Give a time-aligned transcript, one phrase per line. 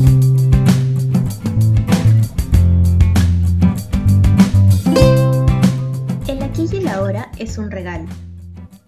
[0.00, 0.06] El
[6.40, 8.06] aquí y el ahora es un regalo.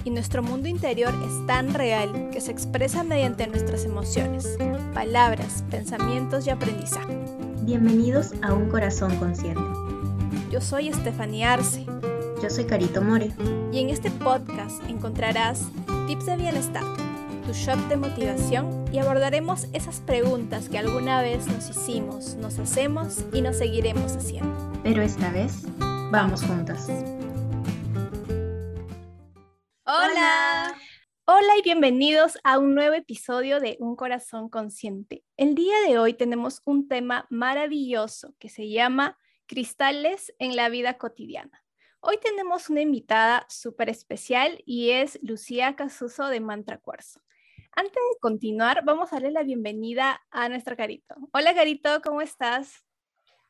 [0.04, 4.56] Y nuestro mundo interior es tan real que se expresa mediante nuestras emociones,
[4.94, 7.18] palabras, pensamientos y aprendizaje.
[7.62, 9.60] Bienvenidos a Un Corazón Consciente.
[10.52, 11.86] Yo soy Estefanía Arce.
[12.40, 13.32] Yo soy Carito More.
[13.72, 15.66] Y en este podcast encontrarás
[16.06, 16.84] tips de bienestar,
[17.50, 23.24] tu shot de motivación y abordaremos esas preguntas que alguna vez nos hicimos, nos hacemos
[23.32, 24.56] y nos seguiremos haciendo.
[24.84, 25.64] Pero esta vez,
[26.12, 26.88] vamos juntas.
[29.84, 30.76] Hola.
[31.24, 35.24] Hola y bienvenidos a un nuevo episodio de Un Corazón Consciente.
[35.36, 40.98] El día de hoy tenemos un tema maravilloso que se llama Cristales en la vida
[40.98, 41.64] cotidiana.
[41.98, 47.20] Hoy tenemos una invitada súper especial y es Lucía Casuso de Mantra Cuarzo.
[47.72, 51.14] Antes de continuar, vamos a darle la bienvenida a nuestra Carito.
[51.32, 52.84] Hola Carito, ¿cómo estás?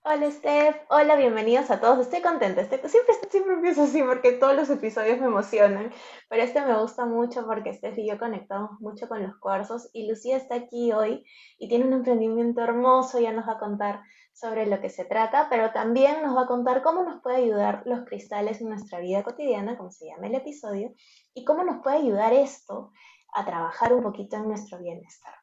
[0.02, 2.00] Hola Steph, hola, bienvenidos a todos.
[2.00, 5.90] Estoy contenta, estoy, siempre, siempre empiezo así porque todos los episodios me emocionan,
[6.28, 10.08] pero este me gusta mucho porque Steph y yo conectamos mucho con los cuarzos y
[10.08, 11.24] Lucía está aquí hoy
[11.58, 14.00] y tiene un emprendimiento hermoso, ya nos va a contar
[14.32, 17.82] sobre lo que se trata, pero también nos va a contar cómo nos puede ayudar
[17.84, 20.94] los cristales en nuestra vida cotidiana, como se llama el episodio,
[21.34, 22.90] y cómo nos puede ayudar esto
[23.34, 25.34] a trabajar un poquito en nuestro bienestar.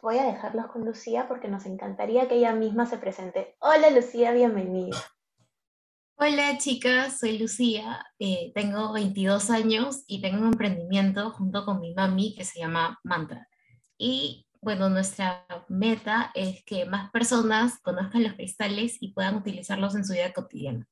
[0.00, 3.56] Voy a dejarlos con Lucía porque nos encantaría que ella misma se presente.
[3.60, 4.96] Hola Lucía, bienvenida.
[6.16, 11.94] Hola chicas, soy Lucía, eh, tengo 22 años y tengo un emprendimiento junto con mi
[11.94, 13.48] mami que se llama Mantra.
[13.96, 20.04] Y bueno, nuestra meta es que más personas conozcan los cristales y puedan utilizarlos en
[20.04, 20.88] su vida cotidiana.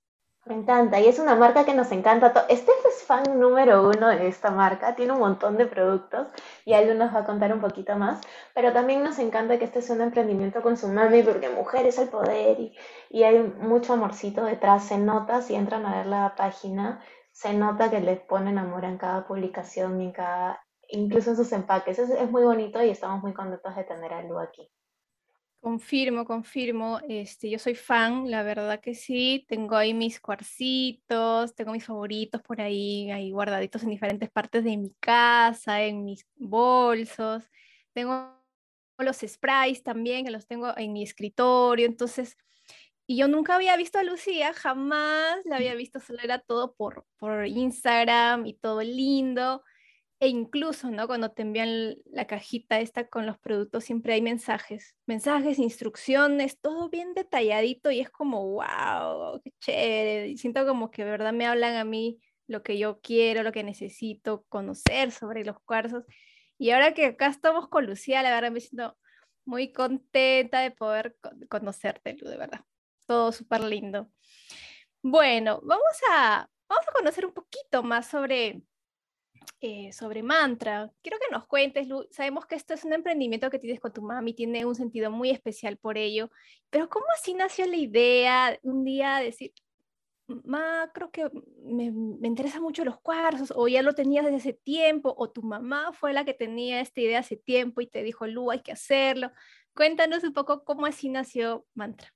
[0.47, 2.33] Me encanta, y es una marca que nos encanta.
[2.51, 6.29] Steph es fan número uno de esta marca, tiene un montón de productos
[6.65, 8.21] y él nos va a contar un poquito más,
[8.55, 11.99] pero también nos encanta que este sea un emprendimiento con su mami porque mujer es
[11.99, 12.75] el poder y,
[13.11, 17.03] y hay mucho amorcito detrás, se nota, si entran a ver la página,
[17.33, 21.53] se nota que le ponen amor en cada publicación y en cada incluso en sus
[21.53, 21.99] empaques.
[21.99, 24.71] Es, es muy bonito y estamos muy contentos de tener a aquí.
[25.61, 27.01] Confirmo, confirmo.
[27.09, 29.45] Este, yo soy fan, la verdad que sí.
[29.49, 34.77] Tengo ahí mis cuarcitos, tengo mis favoritos por ahí, ahí guardaditos en diferentes partes de
[34.77, 37.51] mi casa, en mis bolsos.
[37.93, 38.37] Tengo
[38.99, 41.87] los sprays también, que los tengo en mi escritorio.
[41.87, 42.37] Entonces,
[43.07, 47.07] y yo nunca había visto a Lucía, jamás la había visto, solo era todo por,
[47.19, 49.63] por Instagram y todo lindo.
[50.19, 51.07] E incluso, ¿no?
[51.07, 56.89] Cuando te envían la cajita esta con los productos, siempre hay mensajes, mensajes, instrucciones, todo
[56.89, 60.37] bien detalladito y es como, wow, qué chévere.
[60.39, 63.63] siento como que de verdad me hablan a mí lo que yo quiero, lo que
[63.63, 66.05] necesito conocer sobre los cuarzos.
[66.59, 68.97] Y ahora que acá estamos con Lucía, la verdad me siento
[69.45, 71.17] muy contenta de poder
[71.49, 72.65] conocerte, Lu, de verdad.
[73.07, 74.11] Todo súper lindo.
[75.03, 78.63] Bueno, vamos a, vamos a conocer un poquito más sobre
[79.61, 80.91] eh, sobre mantra.
[81.03, 84.03] Quiero que nos cuentes, Lu, sabemos que esto es un emprendimiento que tienes con tu
[84.03, 86.31] mami, tiene un sentido muy especial por ello,
[86.71, 89.53] pero ¿cómo así nació la idea un día de decir,
[90.27, 91.31] ma, creo que
[91.65, 95.43] me, me interesan mucho los cuarzos, o ya lo tenías desde hace tiempo, o tu
[95.43, 98.73] mamá fue la que tenía esta idea hace tiempo y te dijo, Lu, hay que
[98.73, 99.33] hacerlo.
[99.75, 102.13] Cuéntanos un poco cómo así nació Mantra.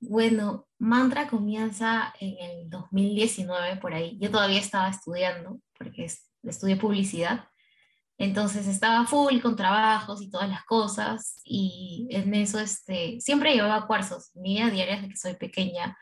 [0.00, 4.16] Bueno, Mantra comienza en el 2019 por ahí.
[4.20, 6.04] Yo todavía estaba estudiando porque
[6.50, 7.48] estudié publicidad.
[8.18, 13.86] Entonces estaba full con trabajos y todas las cosas y en eso este, siempre llevaba
[13.86, 14.30] cuarzos.
[14.34, 15.96] Mi vida diaria desde que soy pequeña.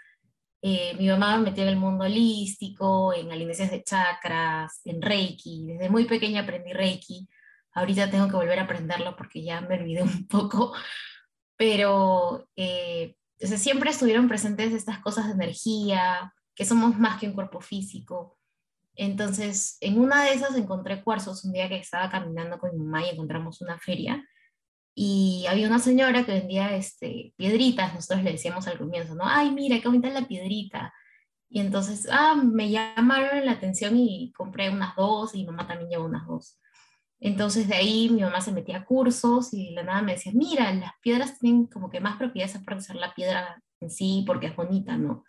[0.63, 5.67] Eh, mi mamá me metió en el mundo holístico, en alineaciones de chakras, en Reiki.
[5.67, 7.29] Desde muy pequeña aprendí Reiki.
[7.75, 10.73] Ahorita tengo que volver a aprenderlo porque ya me olvidé un poco.
[11.57, 17.61] Pero eh, siempre estuvieron presentes estas cosas de energía, que somos más que un cuerpo
[17.61, 18.36] físico
[18.97, 23.05] entonces, en una de esas encontré cuarzos un día que estaba caminando con mi mamá
[23.05, 24.27] y encontramos una feria.
[24.95, 29.25] Y había una señora que vendía este, piedritas, nosotros le decíamos al comienzo, ¿no?
[29.27, 30.95] Ay, mira, qué bonita la piedrita.
[31.51, 35.91] Y entonces, ah, me llamaron la atención y compré unas dos y mi mamá también
[35.91, 36.59] llevó unas dos.
[37.21, 40.33] Entonces de ahí mi mamá se metía a cursos y de la nada me decía,
[40.35, 44.49] mira, las piedras tienen como que más propiedades para usar la piedra en sí porque
[44.49, 45.25] es bonita, ¿no?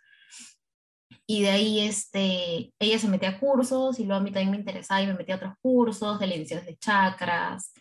[1.29, 4.57] Y de ahí este, ella se metía a cursos y luego a mí también me
[4.57, 7.73] interesaba y me metía a otros cursos de alineaciones de chakras,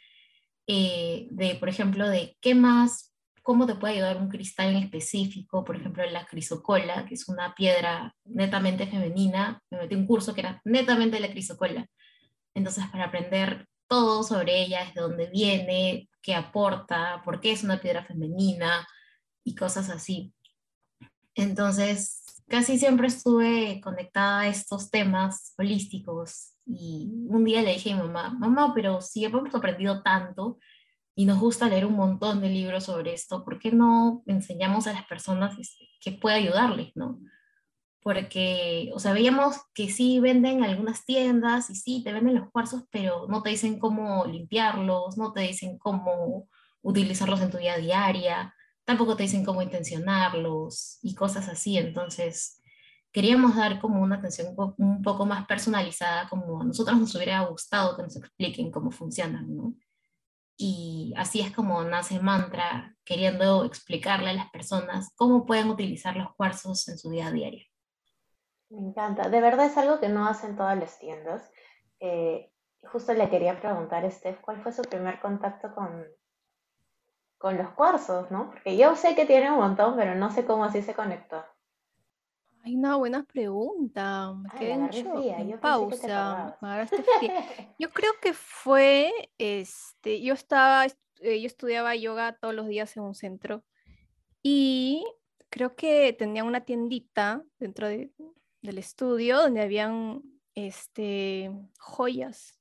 [0.66, 5.64] eh, de, por ejemplo, de qué más, cómo te puede ayudar un cristal en específico,
[5.64, 10.40] por ejemplo, la crisocola, que es una piedra netamente femenina, me metí un curso que
[10.40, 11.86] era netamente la crisocola.
[12.52, 17.80] Entonces, para aprender todo sobre ella, desde dónde viene, qué aporta, por qué es una
[17.80, 18.88] piedra femenina
[19.44, 20.34] y cosas así.
[21.36, 27.96] Entonces, casi siempre estuve conectada a estos temas holísticos y un día le dije a
[27.96, 30.58] mi mamá, mamá, pero si hemos aprendido tanto
[31.14, 34.92] y nos gusta leer un montón de libros sobre esto, ¿por qué no enseñamos a
[34.92, 37.20] las personas este, que puede ayudarles, no?
[38.02, 42.84] Porque, o sea, veíamos que sí venden algunas tiendas y sí, te venden los cuarzos,
[42.90, 46.48] pero no te dicen cómo limpiarlos, no te dicen cómo
[46.82, 48.54] utilizarlos en tu vida diaria,
[48.86, 51.76] tampoco te dicen cómo intencionarlos y cosas así.
[51.76, 52.62] Entonces,
[53.12, 57.96] queríamos dar como una atención un poco más personalizada, como a nosotros nos hubiera gustado
[57.96, 59.74] que nos expliquen cómo funcionan, ¿no?
[60.56, 66.34] Y así es como nace Mantra, queriendo explicarle a las personas cómo pueden utilizar los
[66.34, 67.50] cuarzos en su día a día.
[68.70, 69.28] Me encanta.
[69.28, 71.50] De verdad es algo que no hacen todas las tiendas.
[72.00, 72.50] Eh,
[72.84, 76.06] justo le quería preguntar a Steph, ¿cuál fue su primer contacto con,
[77.46, 78.50] con los cuarzos, no?
[78.50, 81.44] Porque yo sé que tiene un montón, pero no sé cómo así se conectó.
[82.64, 84.32] Ay, una buena pregunta.
[84.32, 86.58] Me quedé en, pausa.
[87.78, 90.86] Yo creo que fue, este, yo estaba,
[91.20, 93.62] eh, yo estudiaba yoga todos los días en un centro
[94.42, 95.06] y
[95.48, 100.20] creo que tenía una tiendita dentro del estudio donde habían,
[100.56, 102.58] este, joyas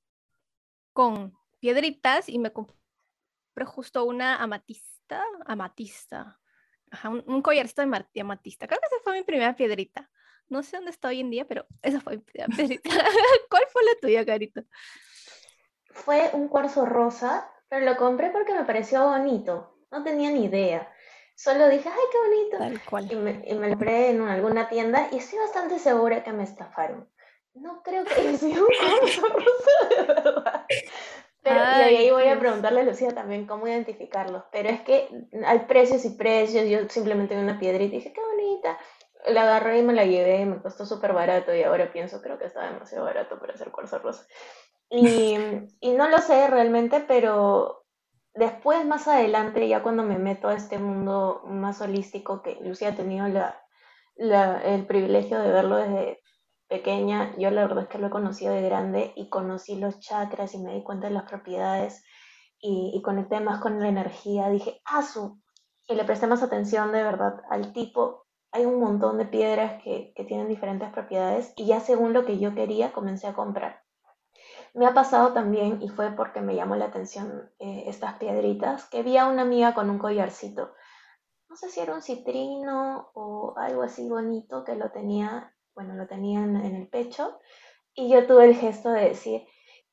[0.94, 2.85] con piedritas y me compré
[3.64, 6.40] justo una amatista, amatista,
[7.06, 8.68] un, collarcito de amatista.
[8.68, 10.10] Creo que esa fue mi primera piedrita.
[10.50, 12.90] No sé dónde está hoy en día, pero esa fue mi primera piedrita.
[13.50, 14.62] ¿Cuál fue la tuya, Carito?
[15.92, 19.80] Fue un cuarzo rosa, pero lo compré porque me pareció bonito.
[19.92, 20.92] No tenía ni idea.
[21.36, 22.58] Solo dije, ay, qué bonito.
[22.58, 23.12] Tal cual.
[23.12, 27.10] Y me, lo compré en alguna tienda y estoy bastante segura que me estafaron.
[27.54, 30.66] No creo que sido un cuarzo rosa de verdad.
[31.46, 34.44] Pero, y ahí voy a preguntarle a Lucía también cómo identificarlos.
[34.52, 35.08] Pero es que
[35.46, 36.68] hay precios y precios.
[36.68, 38.80] Yo simplemente vi una piedrita y dije, qué bonita.
[39.28, 41.54] La agarré y me la llevé y me costó súper barato.
[41.54, 44.26] Y ahora pienso, creo que está demasiado barato para hacer cuarzo rosa.
[44.90, 45.38] Y,
[45.82, 47.86] y no lo sé realmente, pero
[48.34, 52.96] después, más adelante, ya cuando me meto a este mundo más holístico, que Lucía ha
[52.96, 53.64] tenido la,
[54.16, 56.24] la, el privilegio de verlo desde
[56.68, 60.54] pequeña, yo la verdad es que lo he conocido de grande y conocí los chakras
[60.54, 62.04] y me di cuenta de las propiedades
[62.60, 64.50] y, y conecté más con la energía.
[64.50, 65.42] Dije, ah, su.
[65.88, 68.26] Y le presté más atención de verdad al tipo.
[68.52, 72.40] Hay un montón de piedras que, que tienen diferentes propiedades y ya según lo que
[72.40, 73.86] yo quería comencé a comprar.
[74.74, 79.04] Me ha pasado también, y fue porque me llamó la atención eh, estas piedritas, que
[79.04, 80.74] vi a una amiga con un collarcito.
[81.48, 86.08] No sé si era un citrino o algo así bonito que lo tenía bueno, lo
[86.08, 87.40] tenían en el pecho
[87.94, 89.42] y yo tuve el gesto de decir,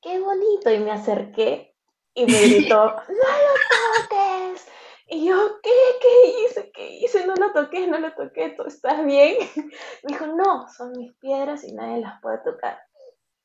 [0.01, 1.75] qué bonito, y me acerqué
[2.15, 4.67] y me gritó, no lo toques.
[5.09, 5.71] Y yo, ¿qué?
[6.01, 6.73] ¿Qué hice?
[6.73, 7.27] ¿Qué hice?
[7.27, 9.37] No lo toqué, no lo toqué, ¿tú estás bien?
[10.05, 12.79] Me dijo, no, son mis piedras y nadie las puede tocar.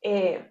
[0.02, 0.50] Eh,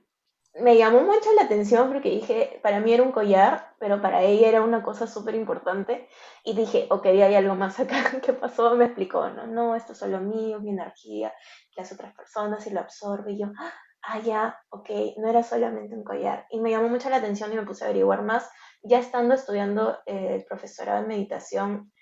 [0.60, 4.48] me llamó mucho la atención porque dije, para mí era un collar, pero para ella
[4.48, 6.08] era una cosa súper importante.
[6.44, 7.96] Y dije, ok, hay algo más acá.
[8.22, 8.74] ¿Qué pasó?
[8.76, 11.32] Me explicó, no, no, esto es solo mío, mi energía,
[11.76, 13.32] las otras personas y lo absorbe.
[13.32, 13.48] Y yo,
[14.02, 14.88] ah, ya, ok,
[15.18, 16.46] no era solamente un collar.
[16.50, 18.50] Y me llamó mucho la atención y me puse a averiguar más.
[18.82, 21.92] Ya estando estudiando eh, el profesorado de meditación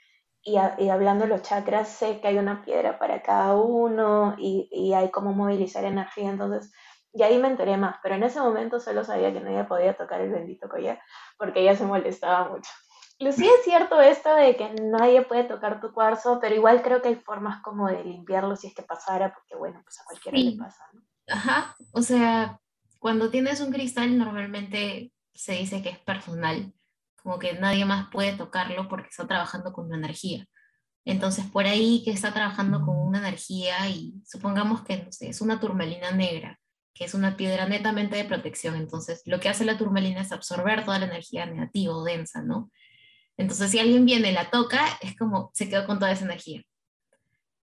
[0.42, 4.68] y, y, hablando de los chakras, sé que hay una piedra para cada uno y,
[4.70, 6.30] y hay cómo movilizar energía.
[6.30, 6.70] Entonces,
[7.14, 10.20] y ahí me enteré más, pero en ese momento solo sabía que nadie podía tocar
[10.20, 11.00] el bendito collar
[11.38, 12.70] porque ella se molestaba mucho.
[13.20, 17.08] Lucía, es cierto esto de que nadie puede tocar tu cuarzo, pero igual creo que
[17.08, 20.56] hay formas como de limpiarlo si es que pasara, porque bueno, pues a cualquiera le
[20.58, 21.02] pasa, ¿no?
[21.28, 22.58] Ajá, o sea,
[22.98, 26.74] cuando tienes un cristal normalmente se dice que es personal,
[27.22, 30.44] como que nadie más puede tocarlo porque está trabajando con una energía.
[31.04, 35.40] Entonces, por ahí que está trabajando con una energía y supongamos que, no sé, es
[35.40, 36.58] una turmalina negra
[36.94, 38.76] que es una piedra netamente de protección.
[38.76, 42.70] Entonces, lo que hace la turmalina es absorber toda la energía negativa o densa, ¿no?
[43.36, 46.62] Entonces, si alguien viene y la toca, es como se quedó con toda esa energía.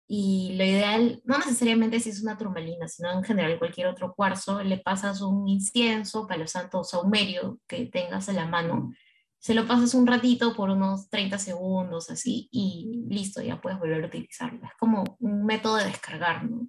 [0.08, 4.62] Y lo ideal, no necesariamente si es una turmalina, sino en general cualquier otro cuarzo,
[4.62, 8.92] le pasas un incienso, palo santo o saumerio que tengas a la mano,
[9.40, 14.04] se lo pasas un ratito por unos 30 segundos así y listo, ya puedes volver
[14.04, 14.64] a utilizarlo.
[14.64, 16.68] Es como un método de descargar, ¿no?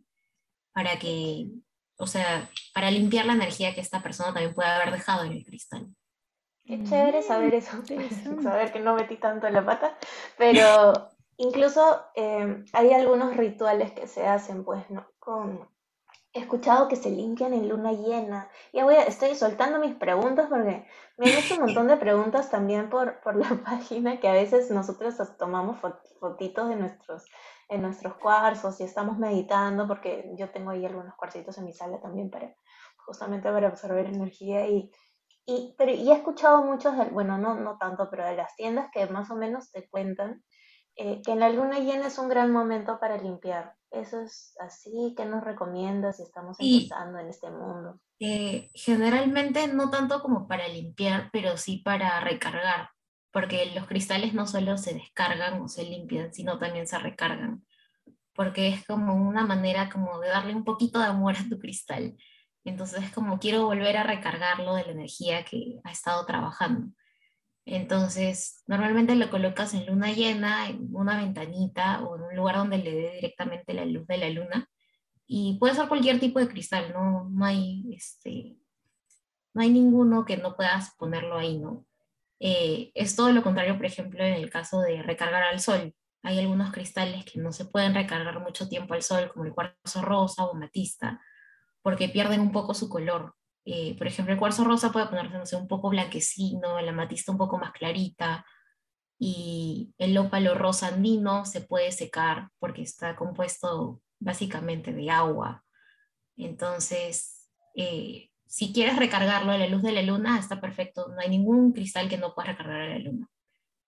[0.74, 1.48] Para que
[1.98, 5.46] o sea, para limpiar la energía que esta persona también puede haber dejado en el
[5.46, 5.88] cristal.
[6.66, 7.82] Qué chévere saber eso,
[8.44, 9.98] saber que no metí tanto en la pata,
[10.38, 15.08] pero incluso eh, hay algunos rituales que se hacen, pues, ¿no?
[15.20, 15.68] Con
[16.38, 18.48] He escuchado que se limpian en luna llena.
[18.72, 20.86] Ya voy a, estoy soltando mis preguntas porque
[21.18, 24.70] me han hecho un montón de preguntas también por, por la página que a veces
[24.70, 25.80] nosotros tomamos
[26.20, 27.26] fotitos de nuestros,
[27.70, 32.00] en nuestros cuarzos y estamos meditando porque yo tengo ahí algunos cuarcitos en mi sala
[32.00, 32.56] también para
[32.98, 34.92] justamente para absorber energía y,
[35.46, 39.06] y, pero, y he escuchado muchos, bueno, no, no tanto, pero de las tiendas que
[39.08, 40.44] más o menos te cuentan
[41.00, 43.76] eh, que en la luna llena es un gran momento para limpiar.
[43.92, 48.00] Eso es así, ¿qué nos recomiendas si estamos empezando en este mundo?
[48.20, 52.90] Eh, generalmente no tanto como para limpiar, pero sí para recargar,
[53.38, 57.64] porque los cristales no solo se descargan o se limpian, sino también se recargan,
[58.34, 62.18] porque es como una manera como de darle un poquito de amor a tu cristal.
[62.64, 66.88] Entonces es como quiero volver a recargarlo de la energía que ha estado trabajando.
[67.64, 72.80] Entonces, normalmente lo colocas en luna llena, en una ventanita o en un lugar donde
[72.80, 74.68] le dé directamente la luz de la luna.
[75.28, 78.58] Y puede ser cualquier tipo de cristal, no, no, hay, este,
[79.54, 81.87] no hay ninguno que no puedas ponerlo ahí, ¿no?
[82.40, 85.94] Eh, es todo lo contrario, por ejemplo, en el caso de recargar al sol.
[86.24, 90.02] Hay algunos cristales que no se pueden recargar mucho tiempo al sol, como el cuarzo
[90.02, 91.22] rosa o matista,
[91.82, 93.36] porque pierden un poco su color.
[93.66, 97.58] Eh, por ejemplo, el cuarzo rosa puede ponerse un poco blanquecino, la amatista un poco
[97.58, 98.46] más clarita,
[99.20, 105.64] y el ópalo rosa andino se puede secar porque está compuesto básicamente de agua.
[106.36, 111.08] Entonces, eh, si quieres recargarlo a la luz de la luna, está perfecto.
[111.10, 113.30] No hay ningún cristal que no pueda recargar a la luna.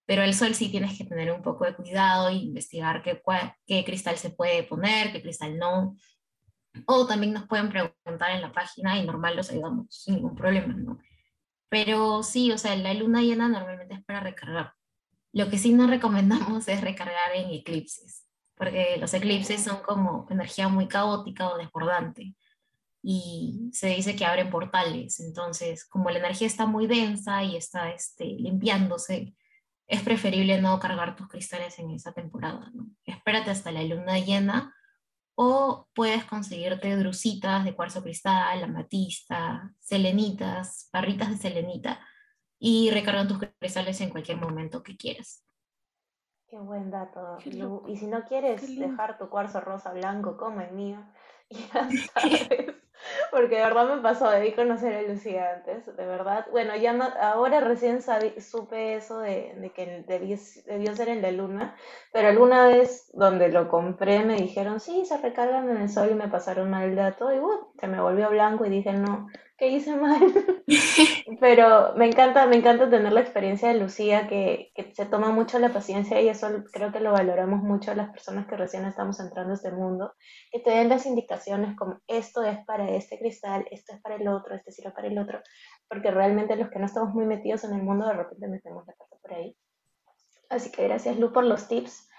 [0.06, 3.22] Pero el sol sí tienes que tener un poco de cuidado e investigar qué,
[3.66, 5.96] qué cristal se puede poner, qué cristal no.
[6.86, 10.74] O también nos pueden preguntar en la página y normal los ayudamos sin ningún problema,
[10.74, 11.00] ¿no?
[11.70, 14.74] Pero sí, o sea, la luna llena normalmente es para recargar.
[15.32, 18.26] Lo que sí no recomendamos es recargar en eclipses,
[18.56, 22.36] porque los eclipses son como energía muy caótica o desbordante
[23.02, 25.20] y se dice que abren portales.
[25.20, 29.36] Entonces, como la energía está muy densa y está este, limpiándose,
[29.88, 32.70] es preferible no cargar tus cristales en esa temporada.
[32.74, 32.88] ¿no?
[33.06, 34.76] Espérate hasta la luna llena
[35.36, 42.00] o puedes conseguirte drusitas de cuarzo cristal, amatista, selenitas, barritas de selenita
[42.60, 45.46] y recargar tus cristales en cualquier momento que quieras.
[46.50, 47.38] Qué buen dato,
[47.88, 51.00] Y si no quieres dejar tu cuarzo rosa blanco como el mío,
[51.74, 52.76] ya sabes
[53.32, 56.46] porque de verdad me pasó, debí conocer a Lucía antes, de verdad.
[56.52, 61.32] Bueno, ya no, ahora recién supe eso de, de que debió, debió, ser en la
[61.32, 61.76] luna,
[62.12, 66.16] pero alguna vez donde lo compré me dijeron, sí, se recargan en el sol y
[66.16, 69.28] me pasaron mal dato y uh, se me volvió blanco y dije, no,
[69.60, 70.22] ¿qué hice mal?
[71.40, 75.60] Pero me encanta, me encanta tener la experiencia de Lucía, que, que, se toma mucho
[75.60, 79.52] la paciencia y eso creo que lo valoramos mucho las personas que recién estamos entrando
[79.52, 80.14] a este mundo,
[80.52, 84.28] que te den las indicaciones como esto es para este cristal, esto es para el
[84.28, 85.42] otro, este sirve para el otro,
[85.90, 88.94] porque realmente los que no estamos muy metidos en el mundo de repente metemos la
[88.94, 89.56] pata por ahí.
[90.50, 92.10] Así que gracias Lu por los tips.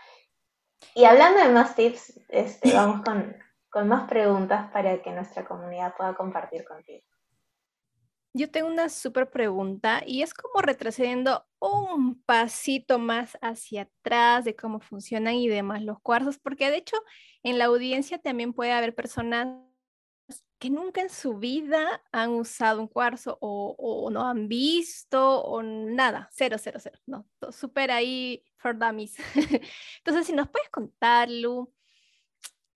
[0.94, 3.34] Y hablando de más tips, este, vamos con,
[3.70, 7.09] con más preguntas para que nuestra comunidad pueda compartir contigo.
[8.32, 14.54] Yo tengo una súper pregunta y es como retrocediendo un pasito más hacia atrás de
[14.54, 16.96] cómo funcionan y demás los cuarzos, porque de hecho
[17.42, 19.48] en la audiencia también puede haber personas
[20.60, 26.28] que nunca en su vida han usado un cuarzo o, no han visto o nada,
[26.32, 29.16] cero, cero, cero, no, súper ahí for dummies.
[29.98, 31.72] Entonces, si nos puedes contar, Lu,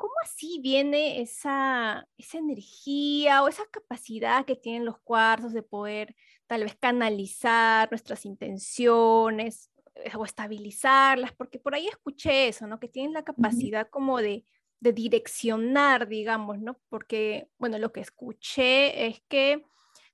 [0.05, 6.15] ¿cómo así viene esa, esa energía o esa capacidad que tienen los cuarzos de poder
[6.47, 11.33] tal vez canalizar nuestras intenciones eh, o estabilizarlas?
[11.33, 12.79] Porque por ahí escuché eso, ¿no?
[12.79, 14.45] Que tienen la capacidad como de,
[14.79, 16.79] de direccionar, digamos, ¿no?
[16.91, 19.65] Porque, bueno, lo que escuché es que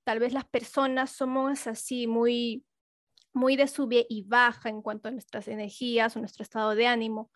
[0.04, 2.64] tal vez las personas somos así muy
[3.32, 7.32] muy de sube y baja en cuanto a nuestras energías o nuestro estado de ánimo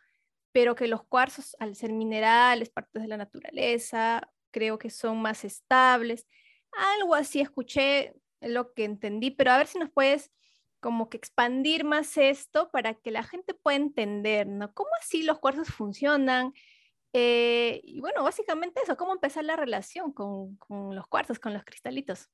[0.54, 5.44] pero que los cuarzos, al ser minerales, partes de la naturaleza, creo que son más
[5.44, 6.28] estables.
[6.70, 10.30] Algo así escuché lo que entendí, pero a ver si nos puedes
[10.78, 14.72] como que expandir más esto para que la gente pueda entender, ¿no?
[14.74, 16.52] ¿Cómo así los cuarzos funcionan?
[17.12, 21.64] Eh, y bueno, básicamente eso, cómo empezar la relación con, con los cuarzos, con los
[21.64, 22.30] cristalitos.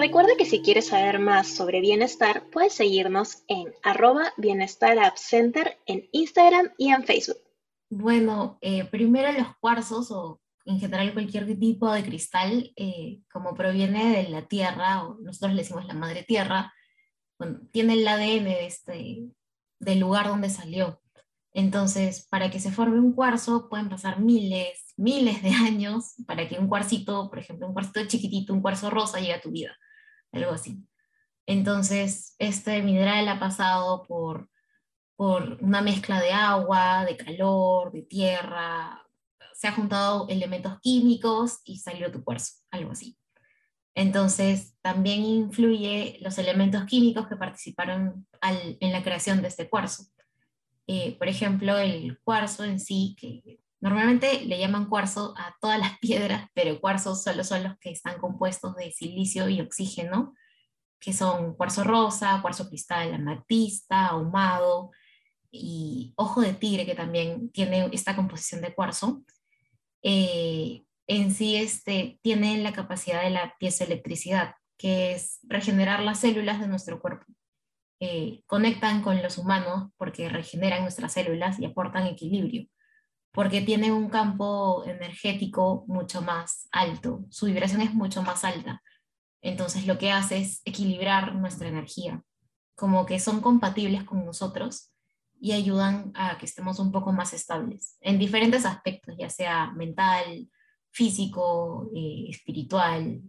[0.00, 6.08] Recuerda que si quieres saber más sobre bienestar, puedes seguirnos en arroba bienestar center en
[6.12, 7.36] Instagram y en Facebook.
[7.90, 14.22] Bueno, eh, primero los cuarzos o en general cualquier tipo de cristal, eh, como proviene
[14.22, 16.72] de la tierra, o nosotros le decimos la madre tierra,
[17.70, 19.28] tiene el ADN de este,
[19.80, 21.02] del lugar donde salió.
[21.52, 26.58] Entonces, para que se forme un cuarzo pueden pasar miles, miles de años para que
[26.58, 29.76] un cuarcito, por ejemplo, un cuarcito chiquitito, un cuarzo rosa llegue a tu vida,
[30.32, 30.86] algo así.
[31.46, 34.48] Entonces, este mineral ha pasado por,
[35.16, 39.00] por una mezcla de agua, de calor, de tierra,
[39.60, 43.18] se ha juntado elementos químicos y salió tu cuarzo, algo así.
[43.94, 50.04] Entonces, también influye los elementos químicos que participaron en la creación de este cuarzo.
[50.86, 55.98] Eh, por ejemplo, el cuarzo en sí, que normalmente le llaman cuarzo a todas las
[56.00, 60.34] piedras, pero cuarzos solo son los que están compuestos de silicio y oxígeno,
[61.00, 64.90] que son cuarzo rosa, cuarzo cristal, amatista, ahumado
[65.50, 69.22] y ojo de tigre, que también tiene esta composición de cuarzo.
[70.02, 76.60] Eh, en sí este, tiene la capacidad de la piezoelectricidad, que es regenerar las células
[76.60, 77.26] de nuestro cuerpo.
[77.98, 82.66] Eh, conectan con los humanos porque regeneran nuestras células y aportan equilibrio,
[83.32, 88.82] porque tienen un campo energético mucho más alto, su vibración es mucho más alta.
[89.42, 92.22] Entonces lo que hace es equilibrar nuestra energía,
[92.74, 94.92] como que son compatibles con nosotros
[95.40, 100.48] y ayudan a que estemos un poco más estables en diferentes aspectos, ya sea mental,
[100.90, 103.22] físico, eh, espiritual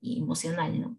[0.00, 0.98] y emocional, ¿no?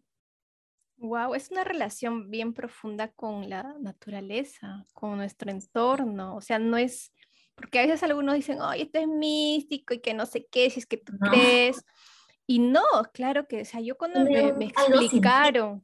[0.98, 6.36] Wow, es una relación bien profunda con la naturaleza, con nuestro entorno.
[6.36, 7.12] O sea, no es,
[7.56, 10.80] porque a veces algunos dicen, ay, esto es místico y que no sé qué, si
[10.80, 11.84] es que tú crees.
[12.48, 15.84] Y no, claro que, o sea, yo cuando me, me explicaron,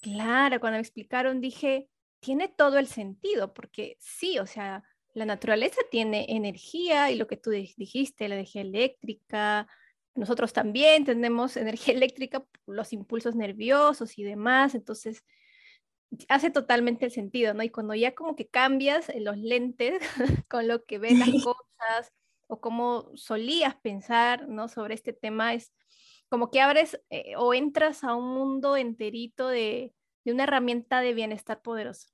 [0.00, 1.88] claro, cuando me explicaron dije,
[2.20, 7.36] tiene todo el sentido, porque sí, o sea, la naturaleza tiene energía y lo que
[7.36, 9.66] tú dijiste, la energía eléctrica,
[10.14, 15.24] nosotros también tenemos energía eléctrica, los impulsos nerviosos y demás, entonces
[16.28, 17.62] hace totalmente el sentido, ¿no?
[17.62, 20.00] Y cuando ya como que cambias los lentes
[20.48, 22.12] con lo que ves las cosas
[22.46, 24.68] o cómo solías pensar, ¿no?
[24.68, 25.72] Sobre este tema, es
[26.28, 31.14] como que abres eh, o entras a un mundo enterito de, de una herramienta de
[31.14, 32.08] bienestar poderoso.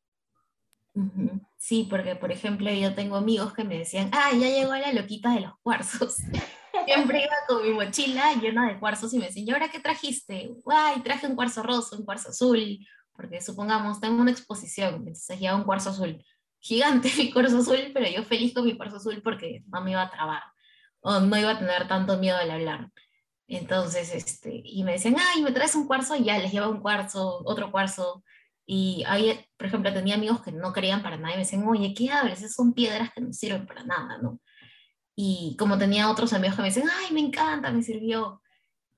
[1.57, 5.33] Sí, porque por ejemplo yo tengo amigos que me decían, ah, ya llegó la loquita
[5.35, 6.17] de los cuarzos.
[6.87, 10.51] Siempre iba con mi mochila llena de cuarzos y me decían, ¿y ahora qué trajiste?
[10.65, 12.79] Guay, traje un cuarzo rosa, un cuarzo azul,
[13.19, 16.25] porque supongamos, tengo una exposición, entonces lleva un cuarzo azul.
[16.61, 20.03] Gigante mi cuarzo azul, pero yo feliz con mi cuarzo azul porque no me iba
[20.03, 20.45] a trabar,
[21.01, 22.91] o no iba a tener tanto miedo al hablar.
[23.49, 26.81] Entonces, este, y me decían, ay, me traes un cuarzo, y ya les lleva un
[26.81, 28.23] cuarzo, otro cuarzo,
[28.65, 31.95] y hay, por ejemplo, tenía amigos que no creían para nada y me decían, oye,
[31.95, 32.39] ¿qué hablas?
[32.39, 34.41] Esas son piedras que no sirven para nada, ¿no?
[35.17, 38.43] Y como tenía otros amigos que me decían, ay, me encanta, me sirvió.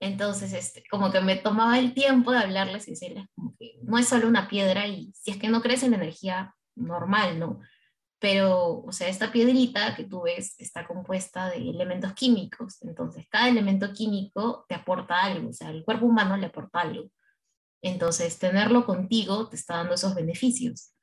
[0.01, 3.99] Entonces, este, como que me tomaba el tiempo de hablarles y decirles, como que no
[3.99, 7.61] es solo una piedra y si es que no crees en energía, normal, ¿no?
[8.19, 12.83] Pero, o sea, esta piedrita que tú ves está compuesta de elementos químicos.
[12.83, 17.11] Entonces, cada elemento químico te aporta algo, o sea, el cuerpo humano le aporta algo.
[17.83, 20.95] Entonces, tenerlo contigo te está dando esos beneficios.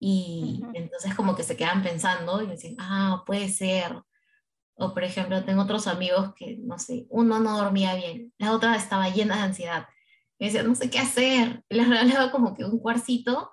[0.00, 4.00] Y entonces como que se quedan pensando y me dicen, ah, puede ser.
[4.80, 8.76] O por ejemplo, tengo otros amigos que, no sé, uno no dormía bien, la otra
[8.76, 9.86] estaba llena de ansiedad.
[10.38, 11.62] Me decía, no sé qué hacer.
[11.68, 13.50] Les regalaba como que un cuarcito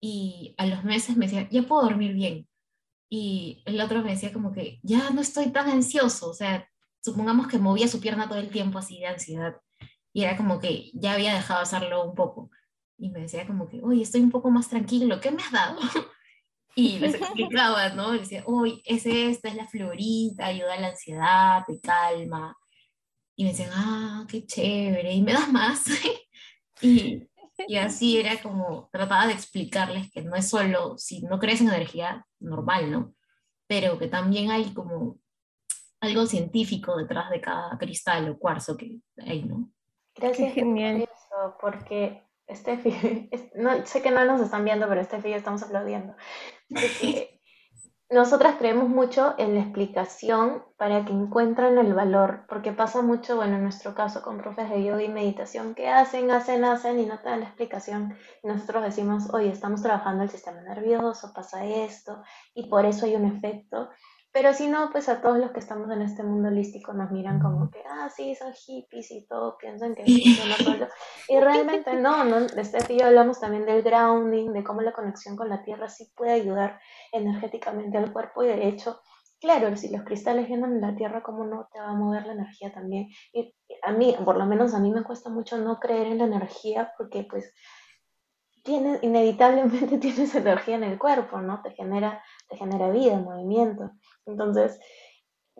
[0.00, 2.46] y a los meses me decía, ya puedo dormir bien.
[3.10, 6.28] Y el otro me decía como que, ya no estoy tan ansioso.
[6.30, 6.68] O sea,
[7.00, 9.56] supongamos que movía su pierna todo el tiempo así de ansiedad
[10.16, 12.50] y era como que ya había dejado de hacerlo un poco.
[12.96, 15.78] Y me decía como que, oye, estoy un poco más tranquilo, ¿qué me has dado?
[16.78, 18.14] Y les explicaba, ¿no?
[18.14, 22.54] Y decía, uy, es esta, es la florita, ayuda a la ansiedad, te calma.
[23.34, 25.84] Y me decían, ah, qué chévere, y me das más.
[26.82, 27.26] y,
[27.66, 31.68] y así era como, trataba de explicarles que no es solo, si no crees en
[31.68, 33.14] energía, normal, ¿no?
[33.66, 35.18] Pero que también hay como
[36.00, 39.70] algo científico detrás de cada cristal o cuarzo que hay, ¿no?
[40.14, 40.98] Gracias genial.
[40.98, 45.36] por eso, porque Steffi, no, sé que no nos están viendo, pero Steffi y yo
[45.36, 46.14] estamos aplaudiendo.
[48.08, 53.56] Nosotras creemos mucho en la explicación para que encuentren el valor, porque pasa mucho, bueno,
[53.56, 57.18] en nuestro caso con profes de yoga y meditación, que hacen, hacen, hacen y no
[57.18, 58.16] te dan la explicación.
[58.44, 62.22] Nosotros decimos, oye, estamos trabajando el sistema nervioso, pasa esto,
[62.54, 63.90] y por eso hay un efecto.
[64.36, 67.40] Pero si no, pues a todos los que estamos en este mundo holístico nos miran
[67.40, 70.88] como que, ah, sí, son hippies y todo, piensan que funciona solo.
[71.26, 72.44] Y realmente no, ¿no?
[72.54, 76.32] Este tío hablamos también del grounding, de cómo la conexión con la tierra sí puede
[76.32, 76.78] ayudar
[77.12, 79.00] energéticamente al cuerpo y de hecho,
[79.40, 82.34] claro, si los cristales llenan en la tierra, ¿cómo no te va a mover la
[82.34, 83.08] energía también?
[83.32, 86.24] Y a mí, por lo menos a mí me cuesta mucho no creer en la
[86.24, 87.54] energía porque pues
[88.66, 91.62] tiene, inevitablemente tienes energía en el cuerpo, ¿no?
[91.62, 93.92] Te genera, te genera vida, movimiento.
[94.26, 94.78] Entonces,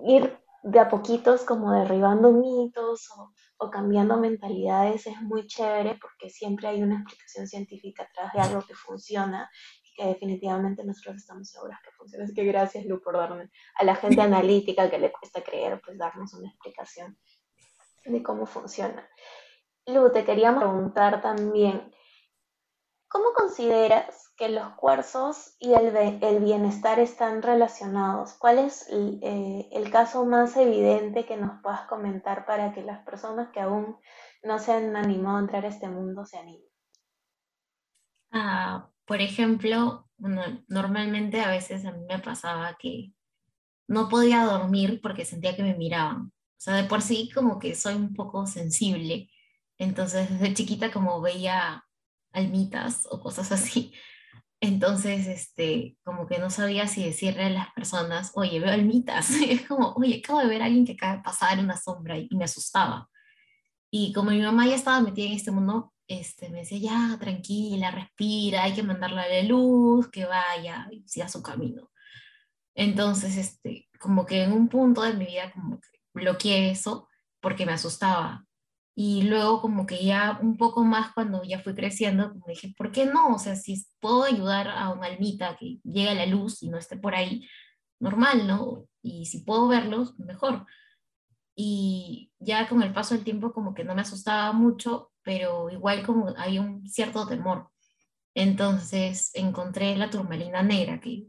[0.05, 6.29] ir de a poquitos como derribando mitos o, o, cambiando mentalidades es muy chévere porque
[6.29, 9.49] siempre hay una explicación científica atrás de algo que funciona
[9.85, 12.25] y que definitivamente nosotros estamos seguros que funciona.
[12.25, 15.99] Así que gracias Lu por darme a la gente analítica que le cuesta creer, pues
[15.99, 17.17] darnos una explicación
[18.05, 19.09] de cómo funciona.
[19.87, 21.93] Lu, te queríamos preguntar también,
[23.09, 28.35] ¿cómo consideras que los cuarzos y el, bienestar están relacionados?
[28.35, 33.51] ¿Cuál es eh, el, caso más evidente que nos puedas comentar para que las personas
[33.53, 33.97] que aún
[34.43, 36.69] no se han animado a entrar a este mundo se animen?
[38.33, 40.09] Ah, por ejemplo,
[40.69, 43.13] normalmente a veces a mí me pasaba que
[43.89, 46.27] no podía dormir porque sentía que me miraban.
[46.27, 49.31] O sea, de por sí como que soy un poco sensible
[49.79, 51.85] entonces, desde chiquita como veía
[52.37, 53.93] almitas o cosas así,
[54.61, 59.31] entonces, este, como que no sabía si decirle a las personas, oye, veo almitas.
[59.49, 62.29] Es como, oye, acabo de ver a alguien que acaba de pasar una sombra y
[62.33, 63.09] me asustaba.
[63.91, 67.91] Y como mi mamá ya estaba metida en este mundo, este, me decía, ya, tranquila,
[67.91, 71.91] respira, hay que mandarle a la luz, que vaya y siga su camino.
[72.75, 77.09] Entonces, este, como que en un punto de mi vida, como que bloqueé eso
[77.41, 78.46] porque me asustaba.
[78.99, 82.93] Y luego como que ya un poco más cuando ya fui creciendo, como dije, ¿por
[82.93, 83.35] qué no?
[83.35, 86.79] O sea, si puedo ayudar a una almita que llegue a la luz y no
[86.79, 87.47] esté por ahí,
[88.01, 88.87] normal, ¿no?
[89.03, 90.65] Y si puedo verlos, mejor.
[91.55, 96.03] Y ya con el paso del tiempo como que no me asustaba mucho, pero igual
[96.05, 97.69] como hay un cierto temor.
[98.35, 101.27] Entonces encontré la turmalina negra, que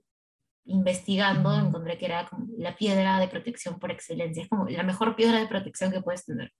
[0.65, 5.17] investigando encontré que era como la piedra de protección por excelencia, es como la mejor
[5.17, 6.53] piedra de protección que puedes tener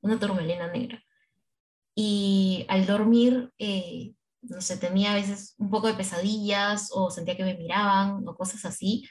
[0.00, 1.02] una turmalina negra.
[1.94, 7.36] Y al dormir, eh, no sé, tenía a veces un poco de pesadillas o sentía
[7.36, 9.06] que me miraban o cosas así.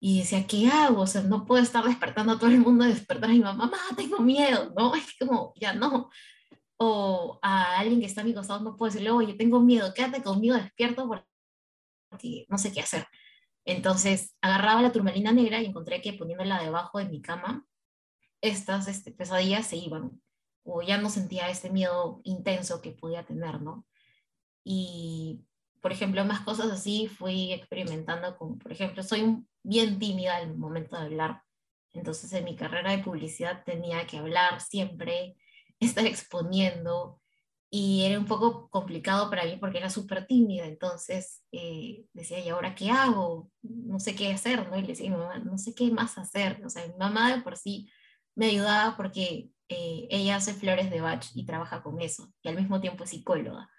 [0.00, 1.02] Y decía, ¿qué hago?
[1.02, 3.78] O sea, no puedo estar despertando a todo el mundo, despertar a mi mamá, mamá,
[3.96, 4.94] tengo miedo, ¿no?
[4.94, 6.10] Es como, ya no.
[6.76, 10.22] O a alguien que está a mi costado no puedo decirle, oye, tengo miedo, quédate
[10.22, 13.06] conmigo despierto porque no sé qué hacer.
[13.64, 17.66] Entonces agarraba la turmalina negra y encontré que poniéndola debajo de mi cama
[18.44, 20.20] estas este, pesadillas se iban,
[20.64, 23.86] o ya no sentía este miedo intenso que podía tener, ¿no?
[24.62, 25.44] Y,
[25.80, 30.96] por ejemplo, más cosas así fui experimentando con, por ejemplo, soy bien tímida el momento
[30.96, 31.42] de hablar,
[31.92, 35.36] entonces en mi carrera de publicidad tenía que hablar siempre,
[35.80, 37.20] estar exponiendo,
[37.70, 42.50] y era un poco complicado para mí porque era súper tímida, entonces eh, decía, ¿y
[42.50, 43.50] ahora qué hago?
[43.62, 44.76] No sé qué hacer, ¿no?
[44.76, 47.56] Y le decía mamá, no sé qué más hacer, o sea, mi mamá de por
[47.56, 47.88] sí
[48.34, 52.56] me ayudaba porque eh, ella hace flores de Bach y trabaja con eso, y al
[52.56, 53.70] mismo tiempo es psicóloga.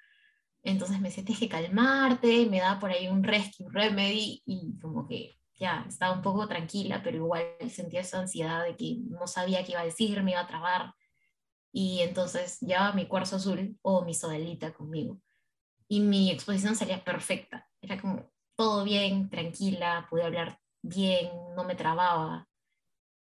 [0.64, 5.08] Entonces me decía, tienes que calmarte, me da por ahí un rescue remedy y como
[5.08, 9.64] que ya estaba un poco tranquila, pero igual sentía esa ansiedad de que no sabía
[9.64, 10.94] qué iba a decir, me iba a trabar.
[11.72, 15.22] Y entonces llevaba mi cuarzo azul o mi sodelita conmigo.
[15.88, 17.70] Y mi exposición salía perfecta.
[17.82, 22.48] Era como todo bien, tranquila, pude hablar bien, no me trababa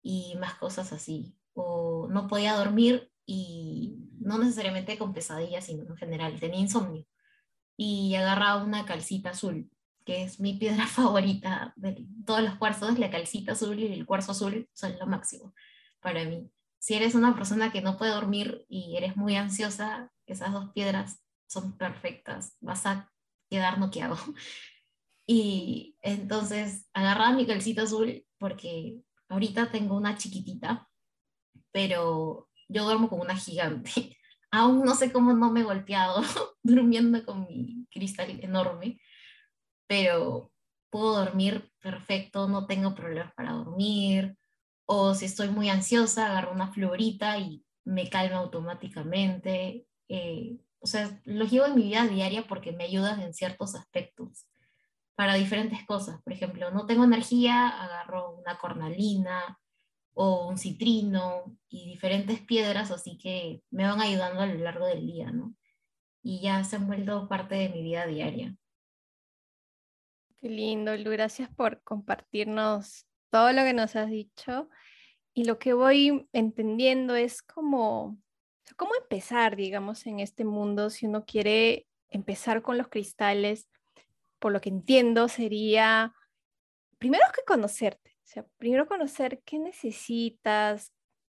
[0.02, 1.36] y más cosas así.
[1.54, 7.06] O no podía dormir y no necesariamente con pesadillas, sino en general, tenía insomnio.
[7.76, 9.70] Y agarraba una calcita azul,
[10.04, 14.32] que es mi piedra favorita de todos los cuarzos, la calcita azul y el cuarzo
[14.32, 15.54] azul son lo máximo
[16.00, 16.50] para mí.
[16.78, 21.22] Si eres una persona que no puede dormir y eres muy ansiosa, esas dos piedras
[21.46, 23.10] son perfectas, vas a
[23.48, 24.16] quedar noqueado.
[25.24, 29.00] Y entonces agarraba mi calcita azul porque
[29.32, 30.86] Ahorita tengo una chiquitita,
[31.72, 33.90] pero yo duermo con una gigante.
[34.50, 36.20] Aún no sé cómo no me he golpeado
[36.62, 39.00] durmiendo con mi cristal enorme,
[39.86, 40.52] pero
[40.90, 44.36] puedo dormir perfecto, no tengo problemas para dormir.
[44.84, 49.86] O si estoy muy ansiosa, agarro una florita y me calma automáticamente.
[50.08, 54.46] Eh, o sea, los llevo en mi vida diaria porque me ayudan en ciertos aspectos
[55.14, 56.20] para diferentes cosas.
[56.22, 59.58] Por ejemplo, no tengo energía, agarro una cornalina
[60.14, 65.06] o un citrino y diferentes piedras, así que me van ayudando a lo largo del
[65.06, 65.54] día, ¿no?
[66.22, 68.56] Y ya se han vuelto parte de mi vida diaria.
[70.40, 71.10] Qué lindo, Lu.
[71.10, 74.68] Gracias por compartirnos todo lo que nos has dicho.
[75.34, 78.18] Y lo que voy entendiendo es cómo,
[78.76, 83.68] cómo empezar, digamos, en este mundo si uno quiere empezar con los cristales
[84.42, 86.12] por lo que entiendo, sería
[86.98, 90.92] primero que conocerte, o sea, primero conocer qué necesitas,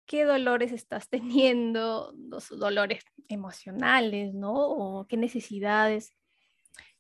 [0.05, 4.53] qué dolores estás teniendo, los dolores emocionales, ¿no?
[4.55, 6.15] O qué necesidades.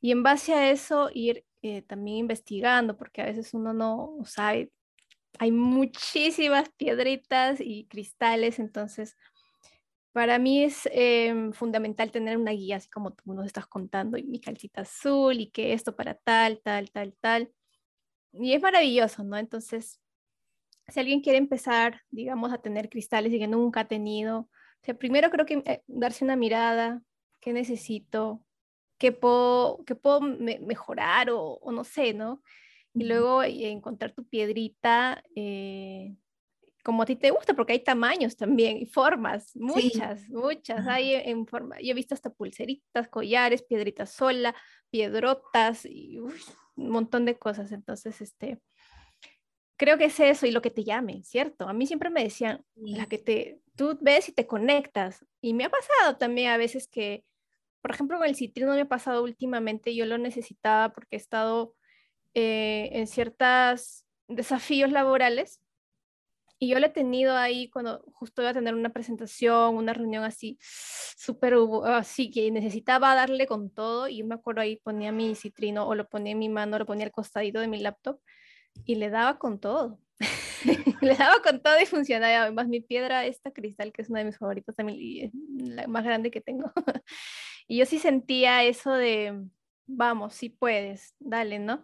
[0.01, 4.73] Y en base a eso ir eh, también investigando, porque a veces uno no sabe,
[5.39, 9.15] hay muchísimas piedritas y cristales, entonces
[10.13, 14.23] para mí es em, fundamental tener una guía, así como tú nos estás contando, y
[14.23, 17.51] mi calcita azul, y que esto para tal, tal, tal, tal.
[18.33, 19.37] Y es maravilloso, ¿no?
[19.37, 19.99] Entonces,
[20.87, 24.49] si alguien quiere empezar, digamos, a tener cristales y que nunca ha tenido, o
[24.83, 27.01] sea, primero creo que eh, darse una mirada,
[27.41, 28.45] qué necesito,
[28.99, 32.41] qué puedo, qué puedo mejorar o, no sé, ¿no?
[32.93, 36.15] Y luego eh, encontrar tu piedrita eh,
[36.83, 40.85] como a ti te gusta, porque hay tamaños también y formas, muchas, muchas.
[40.85, 44.53] Hay en forma, yo he visto hasta pulseritas, collares, piedritas sola,
[44.89, 46.33] piedrotas y un
[46.75, 47.71] montón de cosas.
[47.71, 48.59] Entonces, este,
[49.77, 51.69] creo que es eso y lo que te llame, ¿cierto?
[51.69, 55.25] A mí siempre me decían, la que te, tú ves y te conectas.
[55.39, 57.23] Y me ha pasado también a veces que,
[57.81, 61.75] por ejemplo, con el citrino me ha pasado últimamente, yo lo necesitaba porque he estado
[62.33, 65.62] eh, en ciertos desafíos laborales
[66.63, 70.23] y yo lo he tenido ahí cuando justo iba a tener una presentación, una reunión
[70.23, 71.55] así, súper,
[71.87, 74.07] así que necesitaba darle con todo.
[74.07, 77.05] Y me acuerdo ahí ponía mi citrino o lo ponía en mi mano, lo ponía
[77.05, 78.17] al costadito de mi laptop
[78.85, 79.99] y le daba con todo.
[81.01, 82.43] le daba con todo y funcionaba.
[82.43, 85.85] Además, mi piedra, esta cristal, que es una de mis favoritas también, y es la
[85.87, 86.71] más grande que tengo.
[87.67, 89.37] y yo sí sentía eso de,
[89.85, 91.83] vamos, sí puedes, dale, ¿no?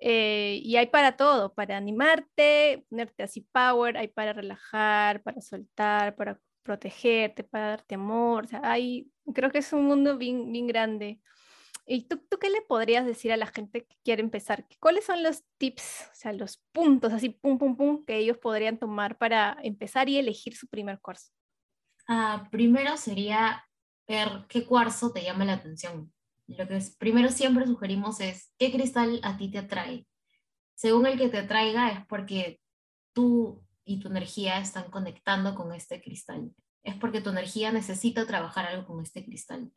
[0.00, 6.14] Eh, y hay para todo, para animarte, ponerte así power, hay para relajar, para soltar,
[6.14, 8.44] para protegerte, para darte amor.
[8.44, 11.20] O sea, hay, creo que es un mundo bien, bien grande.
[11.86, 14.66] ¿Y tú, tú, qué le podrías decir a la gente que quiere empezar?
[14.78, 18.78] ¿Cuáles son los tips, o sea, los puntos así, pum, pum, pum, que ellos podrían
[18.78, 21.32] tomar para empezar y elegir su primer cuarzo?
[22.06, 23.66] Ah, primero sería
[24.06, 26.12] ver qué cuarzo te llama la atención
[26.56, 30.06] lo que primero siempre sugerimos es qué cristal a ti te atrae.
[30.74, 32.60] Según el que te atraiga es porque
[33.12, 36.54] tú y tu energía están conectando con este cristal.
[36.82, 39.72] Es porque tu energía necesita trabajar algo con este cristal.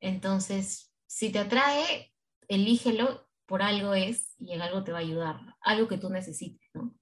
[0.00, 2.12] Entonces, si te atrae,
[2.48, 6.68] elígelo, por algo es y en algo te va a ayudar, algo que tú necesites,
[6.72, 6.94] ¿no?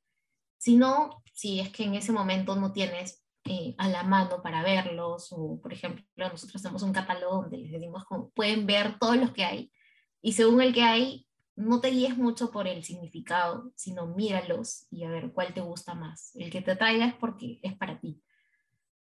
[0.59, 4.63] Si no, si es que en ese momento no tienes eh, a la mano para
[4.63, 9.17] verlos, o por ejemplo, nosotros tenemos un catálogo donde les decimos cómo pueden ver todos
[9.17, 9.73] los que hay,
[10.21, 11.27] y según el que hay,
[11.57, 15.95] no te guíes mucho por el significado, sino míralos y a ver cuál te gusta
[15.95, 16.35] más.
[16.37, 18.23] El que te traiga es porque es para ti.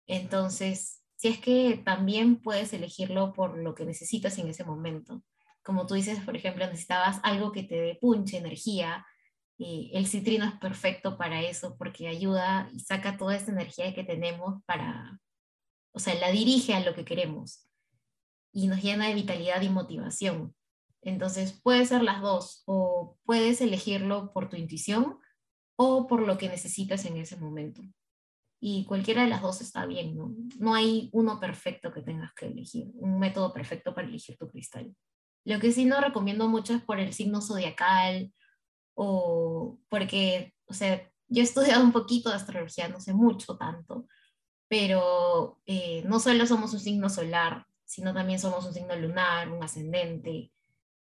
[0.08, 5.24] Entonces, si es que también puedes elegirlo por lo que necesitas en ese momento.
[5.64, 9.06] Como tú dices, por ejemplo, necesitabas algo que te dé punche, energía,
[9.58, 14.62] el citrino es perfecto para eso porque ayuda y saca toda esa energía que tenemos
[14.66, 15.20] para,
[15.94, 17.70] o sea, la dirige a lo que queremos
[18.52, 20.56] y nos llena de vitalidad y motivación.
[21.02, 25.20] Entonces, puede ser las dos o puedes elegirlo por tu intuición
[25.78, 27.82] o por lo que necesitas en ese momento.
[28.60, 30.34] Y cualquiera de las dos está bien, ¿no?
[30.58, 34.96] No hay uno perfecto que tengas que elegir, un método perfecto para elegir tu cristal.
[35.46, 38.34] Lo que sí no recomiendo mucho es por el signo zodiacal
[38.96, 44.08] o porque, o sea, yo he estudiado un poquito de astrología, no sé mucho tanto,
[44.68, 49.64] pero eh, no solo somos un signo solar, sino también somos un signo lunar, un
[49.64, 50.52] ascendente,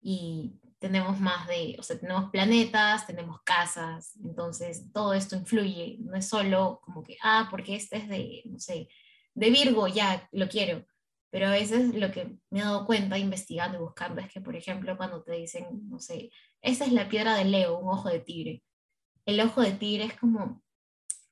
[0.00, 6.16] y tenemos más de, o sea, tenemos planetas, tenemos casas, entonces todo esto influye, no
[6.16, 8.88] es solo como que, ah, porque este es de, no sé,
[9.34, 10.84] de Virgo, ya lo quiero,
[11.30, 14.56] pero a veces lo que me he dado cuenta investigando y buscando es que, por
[14.56, 16.30] ejemplo, cuando te dicen, no sé,
[16.62, 18.62] esa es la piedra de Leo, un ojo de tigre.
[19.26, 20.62] El ojo de tigre es como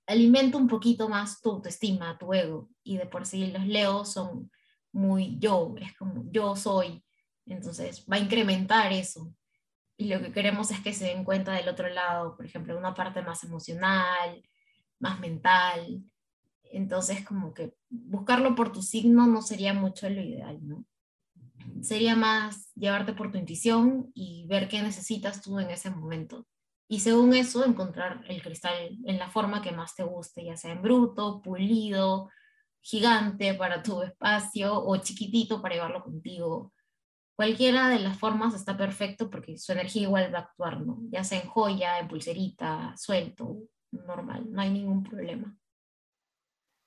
[0.06, 2.68] alimenta un poquito más tu autoestima, tu ego.
[2.82, 4.50] Y de por sí los Leos son
[4.92, 7.04] muy yo, es como yo soy.
[7.46, 9.32] Entonces va a incrementar eso.
[9.96, 12.94] Y lo que queremos es que se den cuenta del otro lado, por ejemplo, una
[12.94, 14.42] parte más emocional,
[14.98, 16.02] más mental,
[16.70, 20.84] entonces, como que buscarlo por tu signo no sería mucho lo ideal, ¿no?
[21.82, 26.46] Sería más llevarte por tu intuición y ver qué necesitas tú en ese momento.
[26.88, 30.72] Y según eso, encontrar el cristal en la forma que más te guste, ya sea
[30.72, 32.28] en bruto, pulido,
[32.82, 36.72] gigante para tu espacio o chiquitito para llevarlo contigo.
[37.36, 40.98] Cualquiera de las formas está perfecto porque su energía igual va a actuar, ¿no?
[41.10, 43.56] Ya sea en joya, en pulserita, suelto,
[43.92, 45.56] normal, no hay ningún problema.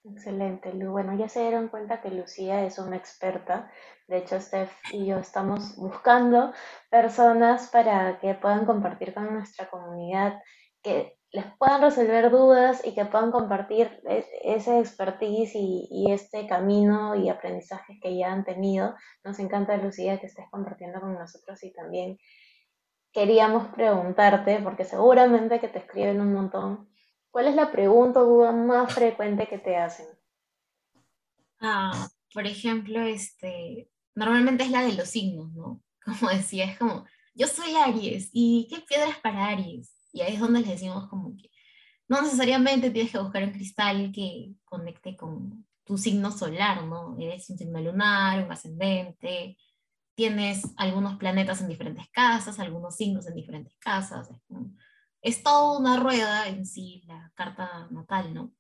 [0.06, 0.92] Excelente, Lu.
[0.92, 3.72] Bueno, ya se dieron cuenta que Lucía es una experta.
[4.08, 6.52] De hecho, Steph y yo estamos buscando
[6.90, 10.42] personas para que puedan compartir con nuestra comunidad,
[10.82, 17.16] que les puedan resolver dudas y que puedan compartir e, ese expertise y, este camino
[17.16, 18.96] y aprendizajes que ya han tenido.
[19.24, 22.18] Nos encanta, Lucía, que estés compartiendo con nosotros y también
[23.14, 26.93] queríamos preguntarte, porque seguramente que te escriben un montón,
[27.34, 30.06] ¿cuál es la pregunta o duda más frecuente que te hacen?
[31.60, 35.82] Ah, por ejemplo, este, normalmente es la de los signos, ¿no?
[36.06, 39.92] Como decía, es como, yo soy Aries, ¿y qué piedras para Aries?
[40.12, 41.50] Y ahí es donde les decimos como que
[42.08, 47.18] no necesariamente tienes que buscar un cristal que conecte con tu signo solar, ¿no?
[47.18, 49.58] Eres un signo lunar, un ascendente,
[50.14, 54.30] tienes algunos planetas en diferentes casas, algunos signos en diferentes casas.
[54.30, 54.42] Es,
[55.44, 58.54] toda una rueda en sí la carta natal, ¿no?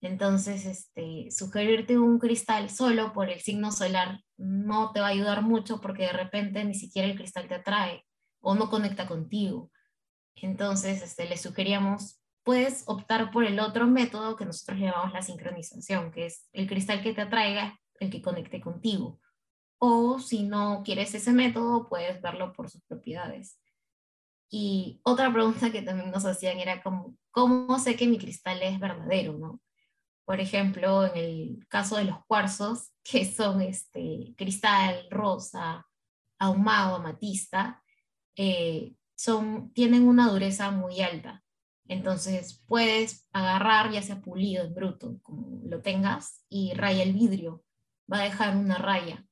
[0.00, 5.42] Entonces, este, sugerirte un cristal solo por el signo solar no te va a ayudar
[5.42, 8.06] mucho porque de repente ni siquiera el cristal te atrae
[8.40, 9.70] o no conecta contigo.
[10.36, 16.10] Entonces, este, le sugeríamos, puedes optar por el otro método que nosotros llamamos la sincronización,
[16.10, 19.20] que es el cristal que te atraiga, el que conecte contigo.
[19.78, 23.58] O si no quieres ese método, puedes verlo por sus propiedades.
[24.50, 28.80] Y otra pregunta que también nos hacían era como, ¿cómo sé que mi cristal es
[28.80, 29.38] verdadero?
[29.38, 29.60] ¿no?
[30.24, 35.86] Por ejemplo, en el caso de los cuarzos, que son este, cristal, rosa,
[36.38, 37.82] ahumado, amatista,
[38.36, 41.44] eh, son, tienen una dureza muy alta.
[41.86, 47.64] Entonces puedes agarrar, ya sea pulido, en bruto, como lo tengas, y raya el vidrio.
[48.10, 49.26] Va a dejar una raya.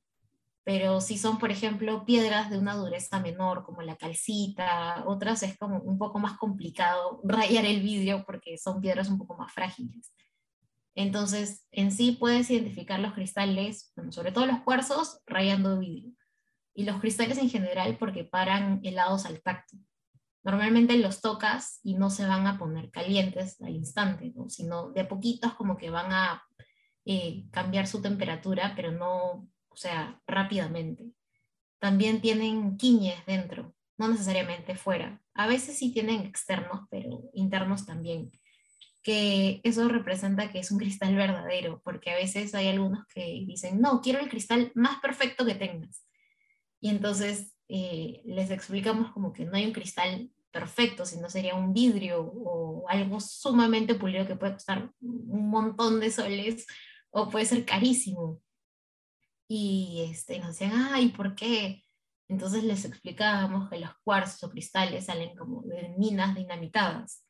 [0.69, 5.57] Pero si son, por ejemplo, piedras de una dureza menor, como la calcita, otras es
[5.57, 10.13] como un poco más complicado rayar el vidrio porque son piedras un poco más frágiles.
[10.93, 16.13] Entonces, en sí puedes identificar los cristales, sobre todo los cuarzos, rayando vidrio
[16.75, 19.75] y los cristales en general porque paran helados al tacto.
[20.43, 25.07] Normalmente los tocas y no se van a poner calientes al instante, sino de a
[25.07, 26.43] poquitos como que van a
[27.05, 31.11] eh, cambiar su temperatura, pero no, o sea, rápidamente.
[31.79, 35.21] También tienen quiñes dentro, no necesariamente fuera.
[35.33, 38.31] A veces sí tienen externos, pero internos también.
[39.01, 43.79] Que eso representa que es un cristal verdadero, porque a veces hay algunos que dicen,
[43.79, 46.05] no, quiero el cristal más perfecto que tengas
[46.81, 51.73] y entonces eh, les explicamos como que no hay un cristal perfecto, sino sería un
[51.73, 56.65] vidrio o algo sumamente pulido que puede costar un montón de soles
[57.11, 58.41] o puede ser carísimo.
[59.51, 61.83] Y este, nos decían, ay, ¿por qué?
[62.27, 67.25] Entonces les explicábamos que los cuarzos o cristales salen como de minas dinamitadas.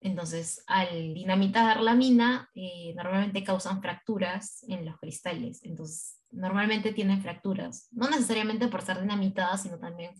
[0.00, 5.62] Entonces, al dinamitar la mina, eh, normalmente causan fracturas en los cristales.
[5.62, 10.12] Entonces, normalmente tienen fracturas, no necesariamente por ser dinamitadas, sino también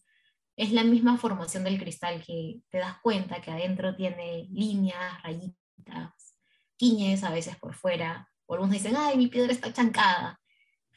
[0.56, 6.36] es la misma formación del cristal que te das cuenta que adentro tiene líneas, rayitas,
[6.76, 10.38] quiñes a veces por fuera, o algunos dicen, ay, mi piedra está chancada.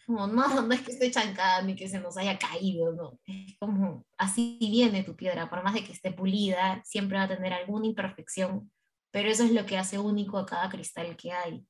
[0.05, 3.19] Como, no, no es que esté chancada ni que se nos haya caído, no.
[3.25, 7.27] Es como, así viene tu piedra, por más de que esté pulida, siempre va a
[7.27, 8.71] tener alguna imperfección,
[9.11, 11.65] pero eso es lo que hace único a cada cristal que hay.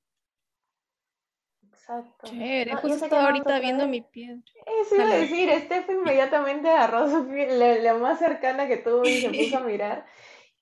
[1.85, 2.27] Exacto.
[2.27, 4.41] Chévere, justo ahorita viendo mi piedra.
[4.81, 9.29] Eso iba a decir, Steph inmediatamente agarró su la, más cercana que tuvo y se
[9.29, 10.05] puso a mirar.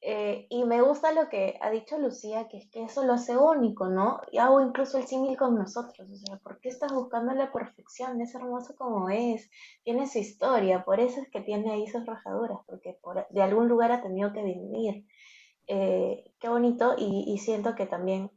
[0.06, 3.38] Eh, y me gusta lo que ha dicho Lucía, que es que eso lo hace
[3.38, 4.20] único, ¿no?
[4.34, 6.10] Y hago incluso el símil con nosotros.
[6.12, 8.20] O sea, ¿por qué estás buscando la perfección?
[8.20, 9.50] Es hermoso como es,
[9.86, 13.94] tiene su historia, por eso es que tiene ahí sus rajaduras, porque de algún lugar
[13.94, 15.06] ha tenido que venir.
[15.68, 18.30] Eh, qué bonito, y, y, siento que también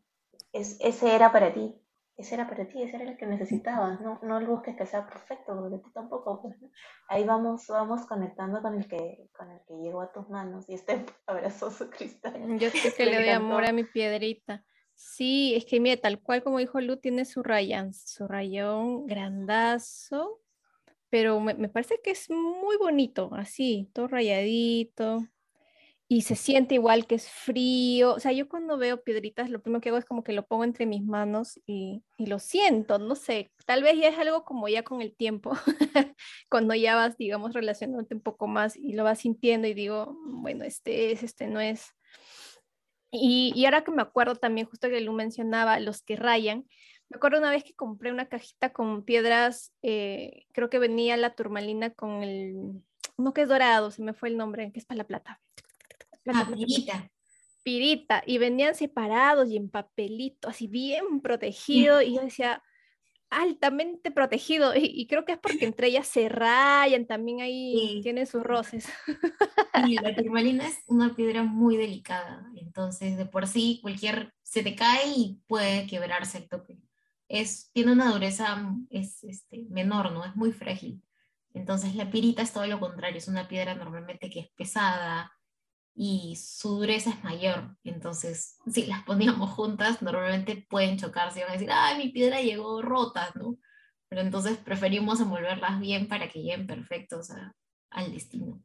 [0.52, 1.74] es, ese era para ti,
[2.16, 5.55] ese era para ti, ese era el que necesitabas, no, no busques que sea perfecto,
[5.55, 6.57] porque tú tampoco, pues,
[7.09, 10.74] ahí vamos, vamos conectando con el que, con el que llegó a tus manos y
[10.74, 12.38] este abrazó su cristal.
[12.38, 14.64] Mm, yo sé que le doy amor a mi piedrita.
[14.94, 20.40] Sí, es que mira, tal cual como dijo Lu, tiene su rayón, su rayón grandazo,
[21.11, 25.26] pero me, me parece que es muy bonito, así, todo rayadito
[26.09, 28.14] y se siente igual que es frío.
[28.14, 30.64] O sea, yo cuando veo piedritas, lo primero que hago es como que lo pongo
[30.64, 34.69] entre mis manos y, y lo siento, no sé, tal vez ya es algo como
[34.69, 35.53] ya con el tiempo,
[36.51, 40.64] cuando ya vas, digamos, relacionándote un poco más y lo vas sintiendo y digo, bueno,
[40.64, 41.92] este es, este no es.
[43.11, 46.67] Y, y ahora que me acuerdo también, justo que Lu mencionaba, los que rayan,
[47.09, 51.35] me acuerdo una vez que compré una cajita con piedras, eh, creo que venía la
[51.35, 52.83] turmalina con el,
[53.17, 55.40] no que es dorado, se me fue el nombre, que es para la plata
[56.35, 57.10] Ah, pirita.
[57.62, 58.22] Pirita.
[58.27, 62.02] Y venían separados y en papelito, así bien protegido.
[62.02, 62.62] Y yo decía,
[63.31, 68.42] altamente protegido y, creo que es porque entre ellas se rayan, también ahí tienen sus
[68.42, 68.88] roces.
[69.87, 74.74] Y la turmalina es una piedra muy delicada, entonces de por sí cualquier se te
[74.74, 76.79] cae y puede quebrarse el toque.
[77.29, 80.24] Es, tiene una dureza es, este, menor, ¿no?
[80.24, 81.02] Es muy frágil.
[81.52, 85.33] Entonces la pirita es todo lo contrario, es una piedra normalmente que es pesada,
[85.99, 87.75] y su dureza es mayor.
[87.83, 92.42] Entonces, si las poníamos juntas, normalmente pueden chocarse y van a decir, ay, mi piedra
[92.42, 93.57] llegó rota, ¿no?
[94.09, 97.31] Pero entonces preferimos envolverlas bien para que lleguen perfectos
[97.90, 98.63] al destino.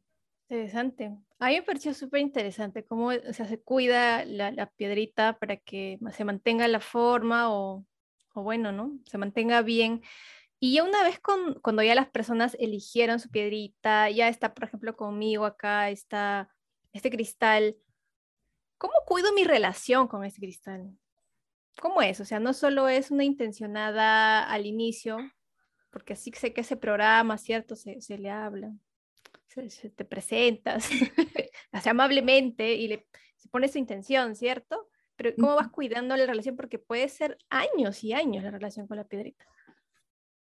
[0.50, 1.16] Interesante.
[1.38, 6.68] A mí me pareció súper interesante cómo se cuida la, piedrita para que se mantenga
[6.68, 7.86] la forma o,
[8.34, 8.98] o, bueno, ¿no?
[9.06, 10.02] Se mantenga bien.
[10.60, 14.64] Y ya una vez con, cuando ya las personas eligieron su piedrita, ya está, por
[14.64, 16.51] ejemplo, conmigo acá, está
[16.92, 17.76] este cristal,
[18.78, 20.96] ¿cómo cuido mi relación con este cristal?
[21.80, 22.20] ¿Cómo es?
[22.20, 25.18] O sea, no solo es una intencionada al inicio,
[25.90, 27.76] porque así sé que ese programa, ¿cierto?
[27.76, 28.72] Se, le habla,
[29.46, 30.88] se, te presentas,
[31.72, 33.06] hace amablemente y le
[33.42, 34.88] se pone su intención, ¿cierto?
[35.16, 36.54] Pero ¿cómo vas cuidando la relación?
[36.54, 39.44] Porque puede ser años y años la relación con la piedrita.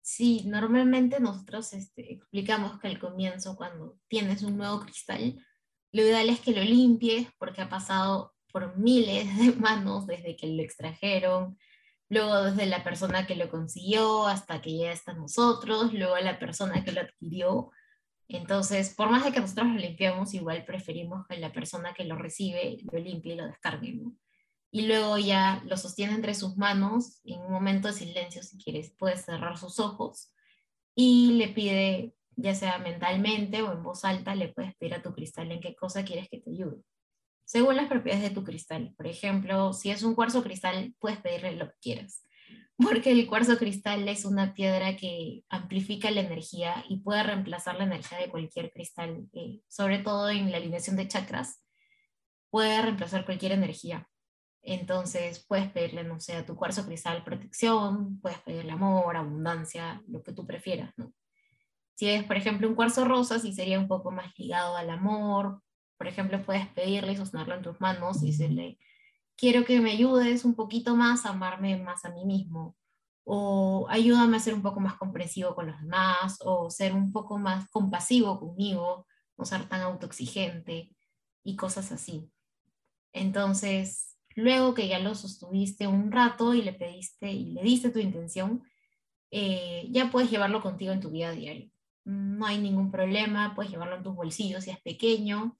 [0.02, 5.42] Sí, normalmente nosotros este, explicamos que al comienzo, cuando tienes un nuevo cristal,
[5.92, 10.46] lo ideal es que lo limpies porque ha pasado por miles de manos desde que
[10.46, 11.58] lo extrajeron,
[12.08, 16.84] luego desde la persona que lo consiguió hasta que llega hasta nosotros, luego la persona
[16.84, 17.70] que lo adquirió.
[18.28, 22.16] Entonces, por más de que nosotros lo limpiamos, igual preferimos que la persona que lo
[22.16, 24.00] recibe lo limpie y lo descargue.
[24.70, 28.94] Y luego ya lo sostiene entre sus manos, en un momento de silencio, si quieres,
[28.98, 30.32] puedes cerrar sus ojos
[30.94, 35.12] y le pide ya sea mentalmente o en voz alta, le puedes pedir a tu
[35.12, 36.82] cristal en qué cosa quieres que te ayude.
[37.44, 38.94] Según las propiedades de tu cristal.
[38.96, 42.24] Por ejemplo, si es un cuarzo cristal, puedes pedirle lo que quieras.
[42.76, 47.84] Porque el cuarzo cristal es una piedra que amplifica la energía y puede reemplazar la
[47.84, 51.62] energía de cualquier cristal, eh, sobre todo en la alineación de chakras,
[52.50, 54.08] puede reemplazar cualquier energía.
[54.62, 60.22] Entonces puedes pedirle, no sé, a tu cuarzo cristal protección, puedes pedirle amor, abundancia, lo
[60.22, 61.12] que tú prefieras, ¿no?
[61.94, 65.62] Si es, por ejemplo, un cuarzo rosa, sí sería un poco más ligado al amor.
[65.98, 68.78] Por ejemplo, puedes pedirle y sostenerlo en tus manos y decirle,
[69.36, 72.76] quiero que me ayudes un poquito más a amarme más a mí mismo.
[73.24, 77.38] O ayúdame a ser un poco más comprensivo con los demás, o ser un poco
[77.38, 80.90] más compasivo conmigo, no ser tan autoexigente
[81.44, 82.30] y cosas así.
[83.12, 88.00] Entonces, luego que ya lo sostuviste un rato y le pediste y le diste tu
[88.00, 88.64] intención,
[89.30, 91.72] eh, ya puedes llevarlo contigo en tu vida diaria
[92.04, 95.56] no hay ningún problema, puedes llevarlo en tus bolsillos si es pequeño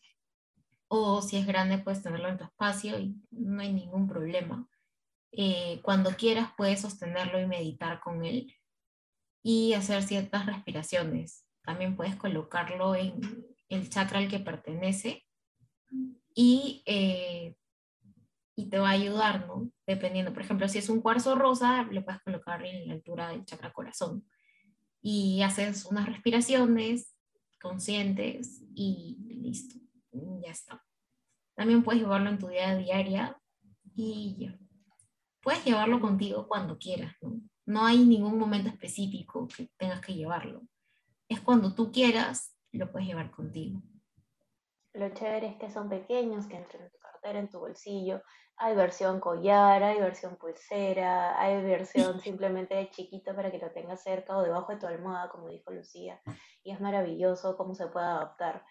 [0.88, 4.68] o si es grande puedes tenerlo en tu espacio y no hay ningún problema.
[5.30, 8.52] Eh, cuando quieras puedes sostenerlo y meditar con él
[9.42, 11.46] y hacer ciertas respiraciones.
[11.62, 13.20] También puedes colocarlo en
[13.68, 15.24] el chakra al que pertenece
[16.34, 17.54] y, eh,
[18.56, 19.70] y te va a ayudar, ¿no?
[19.86, 23.44] Dependiendo, por ejemplo, si es un cuarzo rosa, le puedes colocar en la altura del
[23.46, 24.26] chakra corazón
[25.02, 27.14] y haces unas respiraciones
[27.60, 29.78] conscientes y listo,
[30.12, 30.84] ya está.
[31.54, 33.36] También puedes llevarlo en tu vida diaria
[33.94, 34.58] y ya.
[35.42, 37.40] Puedes llevarlo contigo cuando quieras, ¿no?
[37.66, 40.62] No hay ningún momento específico que tengas que llevarlo.
[41.28, 43.82] Es cuando tú quieras, lo puedes llevar contigo.
[44.94, 48.22] Lo chévere es que son pequeños, que entren en tu cartera, en tu bolsillo,
[48.56, 54.02] hay versión collar, hay versión pulsera, hay versión simplemente de chiquito para que lo tengas
[54.02, 56.20] cerca o debajo de tu almohada, como dijo Lucía.
[56.62, 58.64] Y es maravilloso cómo se puede adaptar.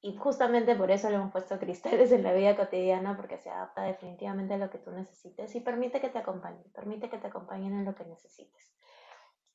[0.00, 3.82] Y justamente por eso le hemos puesto cristales en la vida cotidiana, porque se adapta
[3.82, 7.74] definitivamente a lo que tú necesites y permite que te acompañen, permite que te acompañen
[7.74, 8.72] en lo que necesites.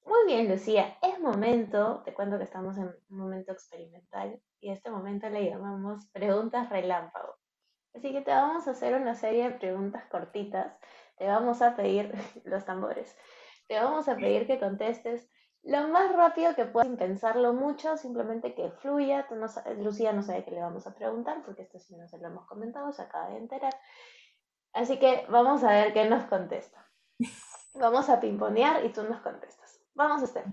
[0.04, 4.74] Muy bien, Lucía, es momento, te cuento que estamos en un momento experimental y a
[4.74, 7.40] este momento le llamamos preguntas relámpago.
[7.93, 10.77] Así que te vamos a hacer una serie de preguntas cortitas.
[11.17, 12.13] Te vamos a pedir
[12.45, 13.15] los tambores.
[13.67, 15.29] Te vamos a pedir que contestes
[15.63, 19.27] lo más rápido que puedas sin pensarlo mucho, simplemente que fluya.
[19.27, 22.17] Tú no Lucía no sabe qué le vamos a preguntar porque esto sí no se
[22.17, 23.73] lo hemos comentado, se acaba de enterar.
[24.73, 26.87] Así que vamos a ver qué nos contesta.
[27.73, 29.79] Vamos a pimponear y tú nos contestas.
[29.93, 30.43] Vamos a hacer.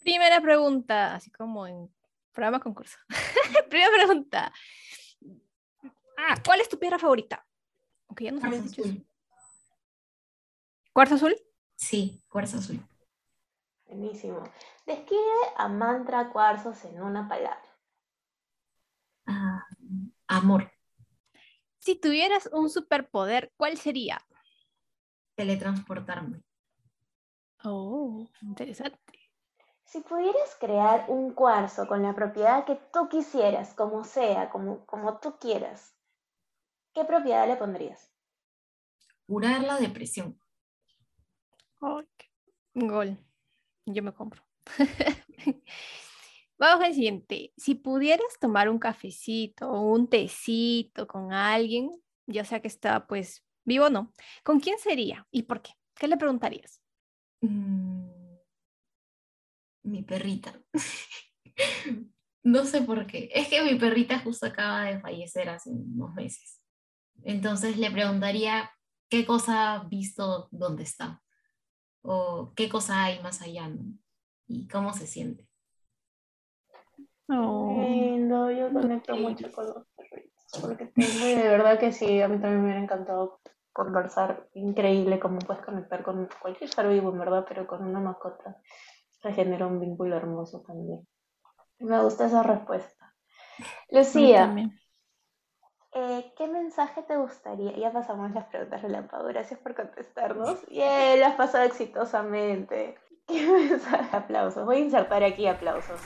[0.00, 1.90] Primera pregunta, así como en
[2.32, 2.98] programa concurso.
[3.70, 4.52] Primera pregunta.
[6.16, 7.46] Ah, ¿cuál es tu piedra favorita?
[8.06, 9.06] Ok, ya no sabes azul.
[10.92, 11.34] ¿Cuarzo azul?
[11.76, 12.80] Sí, cuarzo azul.
[13.86, 14.42] Buenísimo.
[14.86, 15.22] Describe
[15.56, 17.62] a mantra cuarzos en una palabra.
[19.26, 19.66] Ah,
[20.28, 20.70] amor.
[21.78, 24.18] Si tuvieras un superpoder, ¿cuál sería?
[25.34, 26.42] Teletransportarme.
[27.64, 29.00] Oh, interesante.
[29.84, 35.18] Si pudieras crear un cuarzo con la propiedad que tú quisieras, como sea, como, como
[35.18, 35.93] tú quieras,
[36.94, 38.12] ¿qué propiedad le pondrías?
[39.26, 40.38] Curar la depresión.
[41.80, 42.30] Ay, qué-
[42.74, 43.18] gol.
[43.86, 44.42] Yo me compro.
[46.58, 47.52] Vamos al siguiente.
[47.56, 51.90] Si pudieras tomar un cafecito o un tecito con alguien,
[52.26, 54.12] ya sea que está pues vivo o no,
[54.44, 55.72] ¿con quién sería y por qué?
[55.94, 56.80] ¿Qué le preguntarías?
[57.40, 58.08] Mm,
[59.84, 60.58] mi perrita.
[62.46, 63.30] No sé por qué.
[63.32, 66.60] Es que mi perrita justo acaba de fallecer hace unos meses.
[67.22, 68.70] Entonces le preguntaría
[69.08, 71.22] qué cosa ha visto dónde está.
[72.02, 73.84] O qué cosa hay más allá, ¿no?
[74.46, 75.48] Y cómo se siente.
[77.28, 82.28] Oh, Lindo, yo conecto mucho con los perritos, porque tengo, de verdad que sí, a
[82.28, 83.40] mí también me hubiera encantado
[83.72, 84.48] conversar.
[84.52, 88.58] Increíble cómo puedes conectar con cualquier ser vivo, en verdad, pero con una mascota
[89.22, 91.08] se genera un vínculo hermoso también.
[91.78, 93.14] Me gusta esa respuesta.
[93.88, 94.54] Lucía.
[95.94, 97.72] Eh, ¿qué mensaje te gustaría?
[97.76, 100.66] Ya pasamos las preguntas relámpago, gracias por contestarnos.
[100.68, 102.96] Bien, lo has pasado exitosamente.
[103.26, 104.16] ¿Qué mensaje?
[104.16, 104.66] Aplausos.
[104.66, 106.00] Voy a insertar aquí aplausos.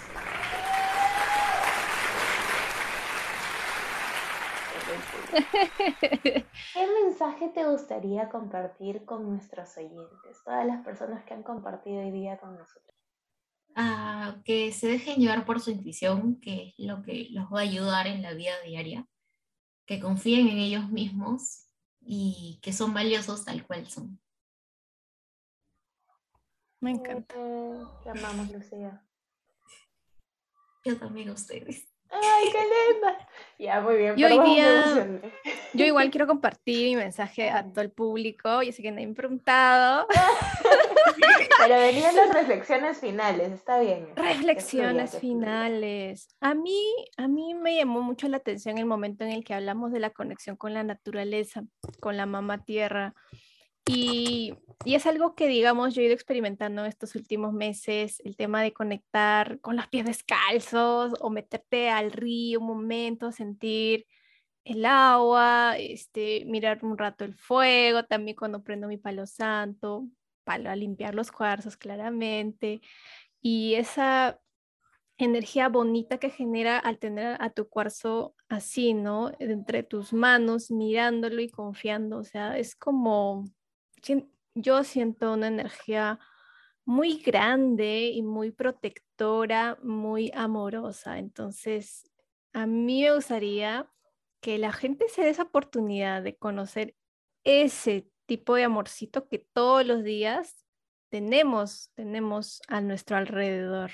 [6.73, 12.11] ¿Qué mensaje te gustaría compartir con nuestros oyentes, todas las personas que han compartido hoy
[12.11, 12.97] día con nosotros?
[13.75, 17.63] Ah, que se dejen llevar por su intuición, que es lo que los va a
[17.63, 19.07] ayudar en la vida diaria.
[19.89, 21.67] Que confíen en ellos mismos
[22.03, 24.21] y que son valiosos tal cual son.
[26.79, 27.35] Me encanta.
[28.05, 29.03] Te amamos, Lucía.
[30.85, 31.89] Yo también a ustedes.
[32.11, 33.29] ¡Ay, qué linda!
[33.59, 34.15] Ya, muy bien.
[34.19, 35.21] Y hoy día-.
[35.73, 38.63] Yo igual quiero compartir mi mensaje a todo el público.
[38.63, 40.07] Yo sé que nadie me ha preguntado.
[41.59, 44.09] Pero venían las reflexiones finales, está bien.
[44.17, 46.29] Reflexiones finales.
[46.41, 46.81] A mí,
[47.17, 50.11] a mí me llamó mucho la atención el momento en el que hablamos de la
[50.11, 51.65] conexión con la naturaleza,
[52.01, 53.15] con la mamá tierra.
[53.87, 54.55] Y,
[54.85, 58.73] y es algo que, digamos, yo he ido experimentando estos últimos meses, el tema de
[58.73, 64.07] conectar con los pies descalzos o meterte al río un momento, sentir
[64.65, 70.07] el agua, este, mirar un rato el fuego, también cuando prendo mi palo santo,
[70.49, 72.81] para limpiar los cuarzos claramente.
[73.43, 74.41] Y esa
[75.19, 79.31] energía bonita que genera al tener a tu cuarzo así, ¿no?
[79.41, 82.17] Entre tus manos, mirándolo y confiando.
[82.17, 83.45] O sea, es como,
[84.55, 86.19] yo siento una energía
[86.87, 91.19] muy grande y muy protectora, muy amorosa.
[91.19, 92.11] Entonces,
[92.55, 93.87] a mí me gustaría
[94.41, 96.95] que la gente se dé esa oportunidad de conocer
[97.45, 100.67] ese tipo de amorcito que todos los días
[101.09, 103.91] tenemos, tenemos a nuestro alrededor.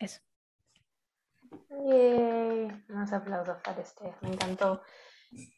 [0.00, 0.20] Eso.
[1.86, 4.82] Yay, Más aplausos para Steph, me encantó.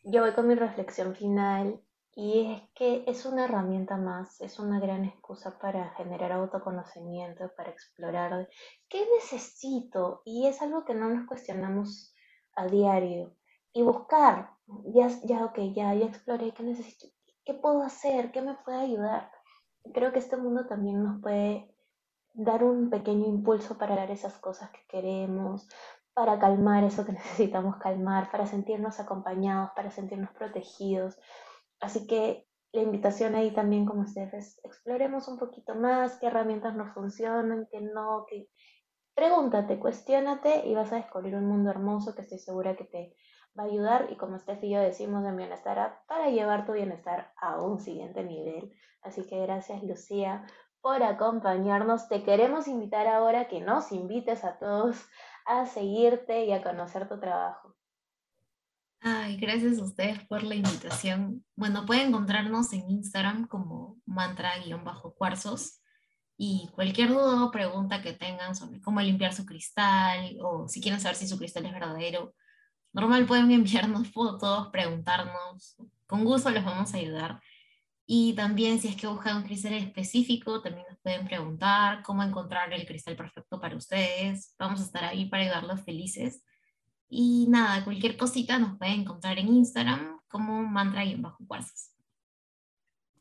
[0.03, 1.81] Yo voy con mi reflexión final
[2.17, 7.71] y es que es una herramienta más, es una gran excusa para generar autoconocimiento, para
[7.71, 8.49] explorar
[8.89, 12.13] qué necesito y es algo que no nos cuestionamos
[12.57, 13.37] a diario
[13.73, 14.51] y buscar,
[14.87, 17.16] ya, ya, ok, ya, ya exploré qué necesito,
[17.47, 19.31] qué puedo hacer, qué me puede ayudar.
[19.95, 21.73] Creo que este mundo también nos puede
[22.35, 25.69] dar un pequeño impulso para dar esas cosas que queremos,
[26.13, 31.17] para calmar eso que necesitamos calmar, para sentirnos acompañados, para sentirnos protegidos.
[31.81, 36.75] Así que la invitación ahí también, como ustedes, es exploremos un poquito más qué herramientas
[36.75, 38.49] nos funcionan, qué no, que
[39.15, 43.15] pregúntate, cuestiónate y vas a descubrir un mundo hermoso que estoy segura que te
[43.59, 46.73] va a ayudar y como Steph y yo decimos en Bienestar App, para llevar tu
[46.73, 48.73] bienestar a un siguiente nivel.
[49.03, 50.45] Así que gracias Lucía
[50.81, 52.09] por acompañarnos.
[52.09, 54.97] Te queremos invitar ahora que nos invites a todos
[55.47, 57.77] a seguirte y a conocer tu trabajo.
[59.01, 61.45] Ay, gracias a ustedes por la invitación.
[61.55, 65.81] Bueno, pueden encontrarnos en Instagram como mantra-cuarzos
[66.37, 71.01] y cualquier duda o pregunta que tengan sobre cómo limpiar su cristal o si quieren
[71.01, 72.35] saber si su cristal es verdadero,
[72.97, 75.77] normal pueden enviarnos fotos, preguntarnos.
[76.07, 77.41] Con gusto les vamos a ayudar.
[78.07, 82.73] Y también si es que buscan un cristal específico, también nos pueden preguntar cómo encontrar
[82.73, 84.55] el cristal perfecto para ustedes.
[84.59, 86.43] Vamos a estar ahí para ayudarlos felices.
[87.09, 91.91] Y nada, cualquier cosita nos pueden encontrar en Instagram como mantra y en bajo cuarzos.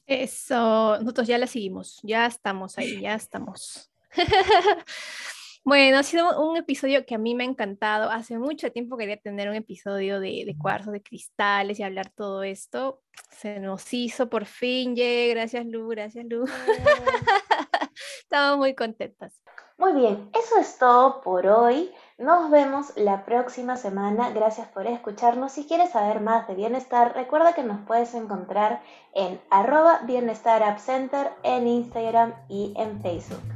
[0.06, 3.92] Eso, nosotros ya la seguimos, ya estamos ahí, ya estamos.
[5.66, 8.12] Bueno, ha sido un episodio que a mí me ha encantado.
[8.12, 12.44] Hace mucho tiempo quería tener un episodio de, de cuarzo, de cristales y hablar todo
[12.44, 13.02] esto.
[13.32, 15.34] Se nos hizo por fin, yeah.
[15.34, 16.46] gracias Lu, gracias Lu.
[18.22, 19.42] Estamos muy contentas.
[19.80, 21.92] Muy bien, eso es todo por hoy.
[22.20, 24.30] Nos vemos la próxima semana.
[24.30, 25.54] Gracias por escucharnos.
[25.54, 28.84] Si quieres saber más de bienestar, recuerda que nos puedes encontrar
[29.16, 33.55] en arroba bienestar center en Instagram y en Facebook.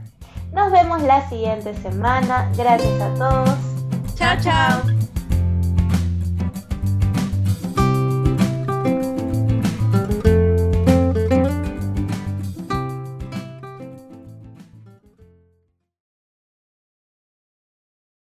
[0.52, 2.52] Nos vemos la siguiente semana.
[2.58, 3.58] Gracias a todos.
[4.16, 5.09] Chao, chao.